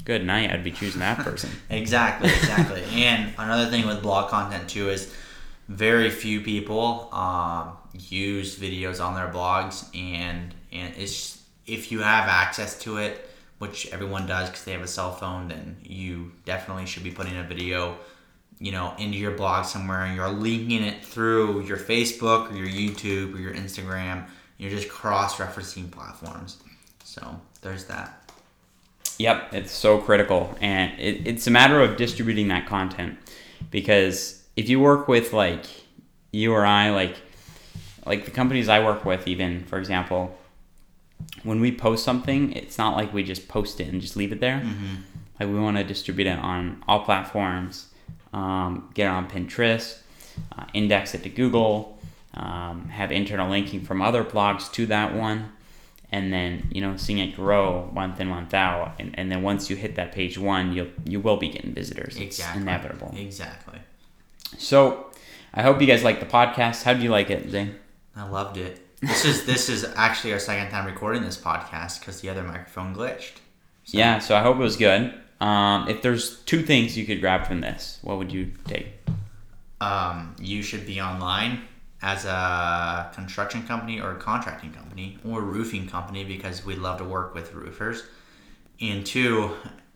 Good 0.06 0.26
night. 0.26 0.52
I'd 0.52 0.64
be 0.64 0.72
choosing 0.72 1.00
that 1.00 1.18
person. 1.26 1.50
Exactly, 1.70 2.30
exactly. 2.34 2.84
and 2.94 3.34
another 3.38 3.70
thing 3.70 3.86
with 3.88 4.02
blog 4.02 4.30
content 4.30 4.70
too 4.70 4.90
is 4.90 5.14
very 5.70 6.10
few 6.10 6.42
people 6.42 7.10
um, 7.14 7.78
use 7.94 8.58
videos 8.60 9.04
on 9.04 9.16
their 9.16 9.28
blogs, 9.28 9.86
and 9.96 10.54
and 10.72 10.94
it's 10.98 11.42
if 11.66 11.92
you 11.92 12.00
have 12.00 12.28
access 12.28 12.78
to 12.80 12.98
it, 12.98 13.30
which 13.60 13.88
everyone 13.94 14.28
does 14.28 14.50
because 14.50 14.66
they 14.66 14.74
have 14.74 14.82
a 14.82 14.88
cell 14.88 15.14
phone, 15.14 15.48
then 15.48 15.78
you 15.82 16.32
definitely 16.46 16.86
should 16.86 17.04
be 17.04 17.12
putting 17.12 17.38
a 17.38 17.44
video, 17.44 17.98
you 18.60 18.72
know, 18.72 18.94
into 18.98 19.18
your 19.18 19.32
blog 19.32 19.66
somewhere, 19.66 20.02
and 20.02 20.16
you're 20.16 20.28
linking 20.30 20.84
it 20.84 21.06
through 21.06 21.62
your 21.62 21.78
Facebook 21.78 22.52
or 22.52 22.56
your 22.56 22.68
YouTube 22.68 23.34
or 23.34 23.40
your 23.40 23.54
Instagram. 23.54 24.28
You're 24.58 24.70
just 24.70 24.90
cross-referencing 24.90 25.92
platforms. 25.92 26.62
So 27.04 27.40
there's 27.62 27.86
that. 27.86 28.23
Yep, 29.18 29.54
it's 29.54 29.72
so 29.72 30.00
critical, 30.00 30.56
and 30.60 31.00
it, 31.00 31.28
it's 31.28 31.48
a 31.48 31.52
matter 31.52 31.80
of 31.82 31.98
distributing 31.98 32.48
that 32.48 32.66
content 32.66 33.18
because 33.70 34.44
if 34.56 34.70
you 34.70 34.80
work 34.80 35.08
with 35.08 35.34
like 35.34 35.66
you 36.32 36.54
or 36.54 36.66
I, 36.66 36.90
like 36.90 37.16
like 38.06 38.26
the 38.26 38.32
companies 38.32 38.68
I 38.70 38.84
work 38.84 39.06
with, 39.06 39.28
even 39.28 39.64
for 39.66 39.78
example, 39.78 40.38
when 41.44 41.62
we 41.62 41.72
post 41.72 42.04
something, 42.04 42.54
it's 42.54 42.78
not 42.78 42.96
like 42.96 43.14
we 43.14 43.24
just 43.24 43.48
post 43.48 43.80
it 43.80 43.88
and 43.88 44.02
just 44.02 44.16
leave 44.16 44.32
it 44.32 44.40
there. 44.40 44.60
Mm-hmm. 44.60 44.96
Like 45.40 45.50
we 45.50 45.60
want 45.60 45.78
to 45.78 45.84
distribute 45.84 46.28
it 46.28 46.40
on 46.40 46.84
all 46.88 47.04
platforms, 47.04 47.90
um, 48.34 48.90
get 48.94 49.06
it 49.06 49.10
on 49.10 49.30
Pinterest, 49.30 50.00
uh, 50.58 50.66
index 50.74 51.14
it 51.14 51.24
to 51.24 51.30
Google, 51.30 52.00
um, 52.34 52.90
have 52.90 53.12
internal 53.12 53.50
linking 53.50 53.82
from 53.82 54.02
other 54.02 54.24
blogs 54.24 54.72
to 54.74 54.86
that 54.88 55.14
one, 55.14 55.52
and 56.14 56.32
then 56.32 56.70
you 56.72 56.80
know 56.80 56.96
seeing 56.96 57.18
it 57.18 57.36
grow 57.36 57.90
month 57.92 58.22
in 58.22 58.28
month 58.28 58.54
out, 58.54 58.94
and, 59.00 59.18
and 59.18 59.32
then 59.32 59.42
once 59.42 59.70
you 59.70 59.76
hit 59.76 59.96
that 59.96 60.12
page 60.14 60.38
one, 60.38 60.72
you'll 60.72 60.88
you 61.06 61.20
will 61.20 61.38
be 61.38 61.50
getting 61.50 61.74
visitors. 61.74 62.16
It's 62.18 62.40
inevitable. 62.56 63.14
Exactly. 63.18 63.80
So 64.58 65.08
I 65.54 65.64
hope 65.64 65.82
you 65.82 65.88
guys 65.88 66.04
like 66.04 66.20
the 66.20 66.28
podcast. 66.28 66.84
How 66.84 66.94
do 66.94 67.02
you 67.02 67.10
like 67.10 67.32
it, 67.32 67.50
Zane? 67.50 67.76
I 68.16 68.30
loved 68.30 68.58
it. 68.58 68.80
This 69.02 69.26
is 69.26 69.46
this 69.46 69.70
is 69.70 69.86
actually 69.96 70.34
our 70.34 70.40
second 70.40 70.70
time 70.70 70.86
recording 70.86 71.24
this 71.24 71.38
podcast 71.38 72.00
because 72.00 72.22
the 72.22 72.30
other 72.30 72.44
microphone 72.44 72.96
glitched. 72.96 73.42
So, 73.86 73.98
Yeah, 73.98 74.20
so 74.20 74.36
I 74.36 74.42
hope 74.42 74.58
it 74.58 74.62
was 74.62 74.78
good. 74.78 75.14
Um, 75.42 75.90
if 75.90 76.04
there's 76.04 76.40
two 76.44 76.62
things 76.62 76.96
you 76.96 77.06
could 77.06 77.20
grab 77.20 77.48
from 77.48 77.60
this, 77.60 78.00
what 78.02 78.18
would 78.18 78.32
you 78.32 78.52
take? 78.66 78.88
Um, 79.82 80.36
you 80.40 80.62
should 80.62 80.86
be 80.86 81.02
online 81.02 81.64
as 82.04 82.26
a 82.26 83.10
construction 83.16 83.66
company 83.66 84.00
or 84.00 84.12
a 84.12 84.18
contracting 84.18 84.72
company 84.74 85.18
or 85.26 85.42
roofing 85.42 85.88
company 85.88 86.24
because 86.24 86.66
we 86.66 86.76
love 86.76 86.98
to 87.00 87.04
work 87.06 87.34
with 87.34 87.54
roofers. 87.54 88.04
And 88.82 89.06
two, 89.06 89.56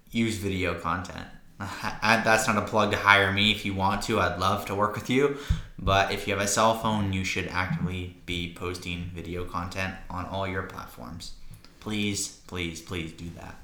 use 0.09 0.37
video 0.37 0.73
content. 0.79 1.27
That's 2.01 2.47
not 2.47 2.57
a 2.57 2.61
plug 2.61 2.91
to 2.91 2.97
hire 2.97 3.31
me 3.31 3.51
if 3.51 3.65
you 3.65 3.73
want 3.75 4.01
to. 4.03 4.19
I'd 4.19 4.39
love 4.39 4.65
to 4.67 4.75
work 4.75 4.95
with 4.95 5.09
you. 5.09 5.37
But 5.77 6.11
if 6.11 6.27
you 6.27 6.33
have 6.33 6.43
a 6.43 6.47
cell 6.47 6.75
phone, 6.79 7.13
you 7.13 7.23
should 7.23 7.47
actively 7.49 8.15
be 8.25 8.53
posting 8.53 9.11
video 9.13 9.43
content 9.45 9.95
on 10.09 10.25
all 10.25 10.47
your 10.47 10.63
platforms. 10.63 11.33
Please, 11.79 12.39
please, 12.47 12.81
please 12.81 13.11
do 13.11 13.29
that. 13.35 13.55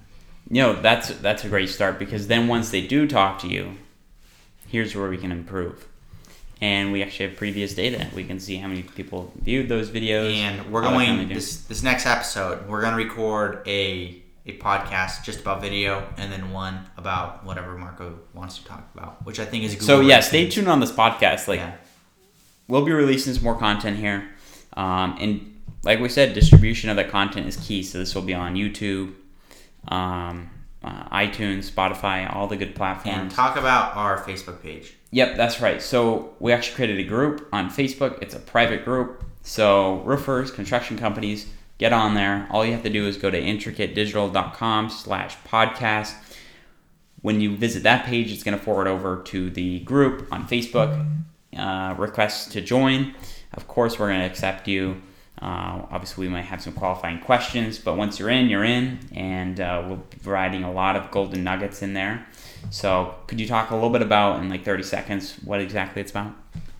you 0.50 0.62
know 0.62 0.74
that's 0.82 1.10
that's 1.20 1.44
a 1.46 1.50
great 1.50 1.70
start 1.70 1.98
because 2.00 2.28
then 2.28 2.48
once 2.48 2.70
they 2.72 2.86
do 2.86 3.08
talk 3.08 3.40
to 3.40 3.48
you 3.48 3.78
here's 4.68 4.96
where 4.96 5.10
we 5.10 5.18
can 5.18 5.32
improve 5.32 5.88
and 6.64 6.94
we 6.94 7.04
actually 7.04 7.28
have 7.28 7.36
previous 7.38 7.74
data 7.84 8.08
we 8.16 8.24
can 8.24 8.40
see 8.40 8.56
how 8.62 8.68
many 8.68 8.84
people 9.00 9.32
viewed 9.48 9.68
those 9.68 9.90
videos 9.98 10.34
And 10.34 10.72
we're 10.72 10.82
going 10.82 11.28
this 11.28 11.50
this 11.72 11.84
next 11.84 12.06
episode. 12.06 12.56
We're 12.70 12.82
gonna 12.82 13.04
record 13.08 13.50
a 13.68 14.20
a 14.46 14.58
podcast 14.58 15.24
just 15.24 15.40
about 15.42 15.62
video, 15.62 15.92
and 16.18 16.28
then 16.34 16.52
one 16.52 16.76
about 16.98 17.46
whatever 17.48 17.78
Marco 17.78 18.20
wants 18.34 18.58
to 18.58 18.66
talk 18.66 18.84
about, 18.94 19.26
which 19.26 19.40
I 19.40 19.46
think 19.46 19.64
is 19.64 19.72
Google 19.74 19.88
so 19.88 20.00
yeah 20.02 20.20
stay 20.22 20.44
tuned 20.50 20.70
on 20.70 20.80
this 20.80 20.92
podcast 20.92 21.48
like 21.48 21.60
Yeah. 21.60 21.76
we'll 22.70 22.86
be 22.86 22.92
releasing 23.04 23.34
some 23.34 23.44
more 23.44 23.58
content 23.58 23.98
here 24.06 24.20
um, 24.84 25.10
and 25.24 25.32
like 25.84 26.00
we 26.00 26.10
said 26.10 26.34
distribution 26.34 26.90
of 26.90 26.96
that 27.00 27.10
content 27.10 27.46
is 27.48 27.58
key 27.58 27.84
so 27.84 27.94
this 28.00 28.16
will 28.16 28.28
be 28.34 28.34
on 28.34 28.56
youtube 28.56 29.14
um, 29.98 30.50
uh, 30.84 31.04
itunes 31.24 31.66
spotify 31.72 32.18
all 32.34 32.48
the 32.48 32.58
good 32.58 32.74
platforms 32.76 33.18
And 33.20 33.32
talk 33.32 33.56
about 33.64 33.96
our 33.96 34.18
Facebook 34.28 34.62
page. 34.62 34.88
Yep, 35.14 35.38
that's 35.38 35.62
right. 35.62 35.80
So 35.80 36.34
we 36.40 36.52
actually 36.52 36.74
created 36.74 37.00
a 37.00 37.04
group 37.04 37.48
on 37.54 37.70
Facebook. 37.70 38.20
It's 38.24 38.34
a 38.34 38.40
private 38.40 38.84
group. 38.84 39.24
So 39.44 40.00
roofers, 40.00 40.50
construction 40.50 40.98
companies, 40.98 41.46
get 41.78 41.94
on 41.94 42.16
there. 42.16 42.48
All 42.50 42.66
you 42.66 42.72
have 42.72 42.82
to 42.82 42.90
do 42.90 43.08
is 43.08 43.16
go 43.18 43.30
to 43.30 43.40
intricatedigital.com 43.40 44.90
slash 44.90 45.38
podcast. 45.48 46.16
When 47.22 47.42
you 47.42 47.56
visit 47.56 47.84
that 47.84 48.08
page, 48.08 48.32
it's 48.32 48.42
going 48.42 48.58
to 48.58 48.64
forward 48.64 48.88
over 48.88 49.22
to 49.26 49.52
the 49.52 49.82
group 49.82 50.28
on 50.32 50.48
Facebook. 50.48 51.08
Uh, 51.56 51.94
requests 52.00 52.52
to 52.54 52.62
join. 52.62 53.14
Of 53.54 53.68
course, 53.68 54.00
we're 54.00 54.08
going 54.08 54.22
to 54.22 54.26
accept 54.26 54.68
you. 54.68 55.00
Uh, 55.40 55.86
obviously, 55.92 56.26
we 56.26 56.34
might 56.34 56.46
have 56.46 56.60
some 56.60 56.74
qualifying 56.74 57.20
questions, 57.20 57.78
but 57.78 57.98
once 57.98 58.18
you're 58.18 58.30
in, 58.30 58.50
you're 58.50 58.64
in, 58.64 58.98
and 59.14 59.60
uh, 59.60 59.84
we'll 59.86 59.98
be 59.98 60.18
providing 60.24 60.64
a 60.64 60.72
lot 60.72 60.96
of 60.96 61.12
golden 61.12 61.44
nuggets 61.44 61.84
in 61.84 61.94
there. 61.94 62.26
So, 62.70 63.16
could 63.28 63.40
you 63.40 63.48
talk 63.48 63.72
a 63.72 63.76
little 63.76 63.90
bit 63.90 64.02
about, 64.02 64.42
in 64.42 64.50
like 64.50 64.64
30 64.64 64.84
seconds, 64.84 65.36
what 65.44 65.62
exactly 65.62 66.02
it's 66.02 66.12
about? 66.12 66.34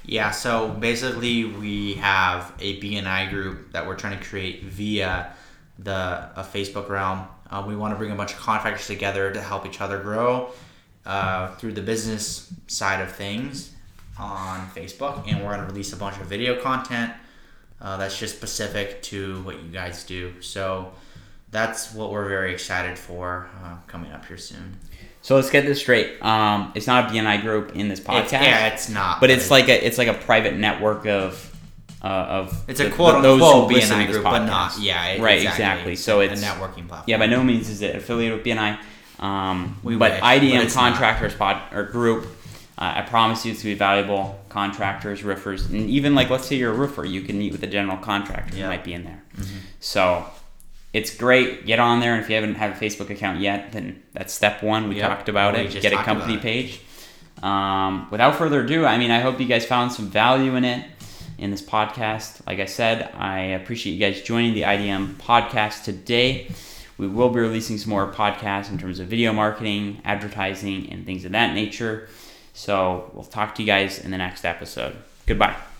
Yeah, 0.06 0.32
so 0.32 0.70
basically 0.70 1.46
we 1.46 1.94
have 1.96 2.54
a 2.60 2.80
BNI 2.82 3.30
group 3.30 3.72
that 3.72 3.88
we're 3.88 3.96
trying 3.96 4.20
to 4.20 4.26
create 4.26 4.64
via 4.64 5.34
the 5.80 6.30
Facebook 6.36 6.90
realm. 6.90 7.28
Uh, 7.50 7.64
we 7.66 7.76
want 7.76 7.94
to 7.94 7.98
bring 7.98 8.12
a 8.12 8.16
bunch 8.16 8.34
of 8.34 8.40
contractors 8.40 8.88
together 8.88 9.32
to 9.32 9.42
help 9.42 9.66
each 9.66 9.80
other 9.80 10.00
grow 10.00 10.50
uh, 11.06 11.56
through 11.56 11.74
the 11.74 11.82
business 11.82 12.54
side 12.68 13.02
of 13.02 13.12
things 13.12 13.72
on 14.20 14.68
Facebook, 14.70 15.28
and 15.28 15.40
we're 15.40 15.54
going 15.54 15.62
to 15.62 15.66
release 15.68 15.94
a 15.94 15.98
bunch 15.98 16.18
of 16.18 16.28
video 16.28 16.60
content 16.62 17.14
uh, 17.82 17.98
that's 17.98 18.18
just 18.18 18.36
specific 18.36 19.02
to 19.04 19.42
what 19.44 19.62
you 19.62 19.70
guys 19.70 20.04
do. 20.04 20.34
So 20.42 20.92
that's 21.52 21.94
what 21.94 22.12
we're 22.12 22.28
very 22.28 22.54
excited 22.54 22.98
for 22.98 23.50
uh, 23.64 23.76
coming 23.88 24.12
up 24.12 24.26
here 24.26 24.38
soon. 24.38 24.78
So 25.24 25.36
let's 25.36 25.50
get 25.50 25.66
this 25.66 25.80
straight. 25.80 26.22
Um, 26.22 26.72
it's 26.76 26.86
not 26.86 27.06
a 27.10 27.14
BNI 27.14 27.42
group 27.42 27.76
in 27.76 27.88
this 27.88 28.00
podcast. 28.00 28.24
It's, 28.26 28.32
yeah, 28.34 28.68
it's 28.68 28.90
not. 28.90 29.20
but 29.22 29.30
it's 29.32 29.50
like 29.50 29.68
a 29.70 29.86
it's 29.88 29.98
like 29.98 30.10
a 30.10 30.14
private 30.14 30.56
network 30.56 31.06
of 31.08 31.50
uh, 32.04 32.08
of 32.08 32.64
it's 32.68 32.80
a 32.82 32.84
the- 32.84 32.90
quote 32.92 33.24
those 33.24 33.40
who 33.40 33.46
unquote 33.46 33.72
BNI 33.82 34.12
group, 34.12 34.24
but 34.24 34.42
podcast. 34.42 34.46
not. 34.48 34.80
Yeah, 34.80 35.06
it- 35.08 35.22
Right, 35.22 35.42
exactly. 35.42 35.96
So 35.96 36.20
it's 36.20 36.42
a 36.42 36.46
networking 36.46 36.88
platform. 36.88 37.04
Yeah, 37.08 37.18
by 37.18 37.26
no 37.28 37.42
means 37.44 37.70
is 37.70 37.82
it 37.82 37.96
affiliated 37.96 38.38
with 38.38 38.46
BNI. 38.46 38.78
Um, 39.20 39.80
We 39.84 39.96
but 39.96 40.12
wish, 40.12 40.20
but 40.20 40.26
IDM 40.28 40.64
not. 40.66 40.72
contractors 40.74 41.34
pod 41.34 41.62
or 41.74 41.84
group. 41.84 42.26
Uh, 42.78 42.92
I 42.98 43.02
promise 43.04 43.46
you, 43.46 43.54
it's 43.54 43.62
gonna 43.64 43.76
be 43.76 43.80
valuable. 43.80 44.38
Contractors, 44.50 45.24
roofers, 45.24 45.68
and 45.68 45.90
even 45.90 46.16
like 46.16 46.30
let's 46.30 46.46
say 46.48 46.58
you're 46.58 46.74
a 46.74 46.76
roofer, 46.76 47.06
you 47.06 47.22
can 47.22 47.38
meet 47.40 47.54
with 47.54 47.64
a 47.64 47.68
general 47.68 47.96
contractor 47.98 48.52
who 48.56 48.58
Yeah. 48.58 48.64
Mm-hmm. 48.64 48.70
might 48.72 48.84
be 48.84 48.94
in 48.94 49.04
there. 49.06 49.24
So 49.80 50.26
it's 50.94 51.16
great. 51.16 51.66
Get 51.66 51.80
on 51.80 52.00
there, 52.00 52.14
and 52.14 52.24
if 52.24 52.30
you 52.30 52.36
haven't 52.36 52.56
had 52.56 52.72
a 52.72 52.76
Facebook 52.76 53.10
account 53.10 53.40
yet, 53.40 53.72
then 53.72 54.02
that's 54.14 54.32
step 54.34 54.62
one. 54.64 54.88
We 54.90 54.96
Yep. 54.98 55.10
talked 55.10 55.30
about 55.30 55.56
We 55.56 55.62
it. 55.62 55.82
Get 55.82 55.92
a 55.94 55.98
company 55.98 56.38
page. 56.38 56.80
Um, 57.42 58.08
without 58.12 58.36
further 58.36 58.62
ado, 58.64 58.86
I 58.86 58.98
mean, 58.98 59.12
I 59.12 59.20
hope 59.20 59.40
you 59.40 59.48
guys 59.48 59.66
found 59.66 59.92
some 59.92 60.08
value 60.10 60.56
in 60.56 60.64
it 60.64 60.86
in 61.38 61.52
this 61.52 61.62
podcast. 61.62 62.46
Like 62.48 62.60
I 62.60 62.66
said, 62.66 63.10
I 63.18 63.40
appreciate 63.40 63.94
you 63.94 64.00
guys 64.00 64.22
joining 64.22 64.54
the 64.54 64.62
IDM 64.64 65.16
podcast 65.16 65.84
today. 65.84 66.48
We 66.98 67.08
will 67.08 67.30
be 67.30 67.40
releasing 67.40 67.78
some 67.80 67.90
more 67.90 68.10
podcasts 68.12 68.70
in 68.70 68.78
terms 68.78 69.00
of 69.00 69.08
video 69.08 69.34
marketing, 69.34 70.00
advertising, 70.06 70.90
and 70.92 71.06
things 71.06 71.26
of 71.26 71.32
that 71.32 71.54
nature. 71.56 72.08
So 72.54 73.10
we'll 73.14 73.24
talk 73.26 73.56
to 73.56 73.64
you 73.64 73.66
guys 73.66 73.98
in 74.00 74.12
the 74.12 74.18
next 74.20 74.46
episode. 74.46 74.96
Goodbye. 75.26 75.73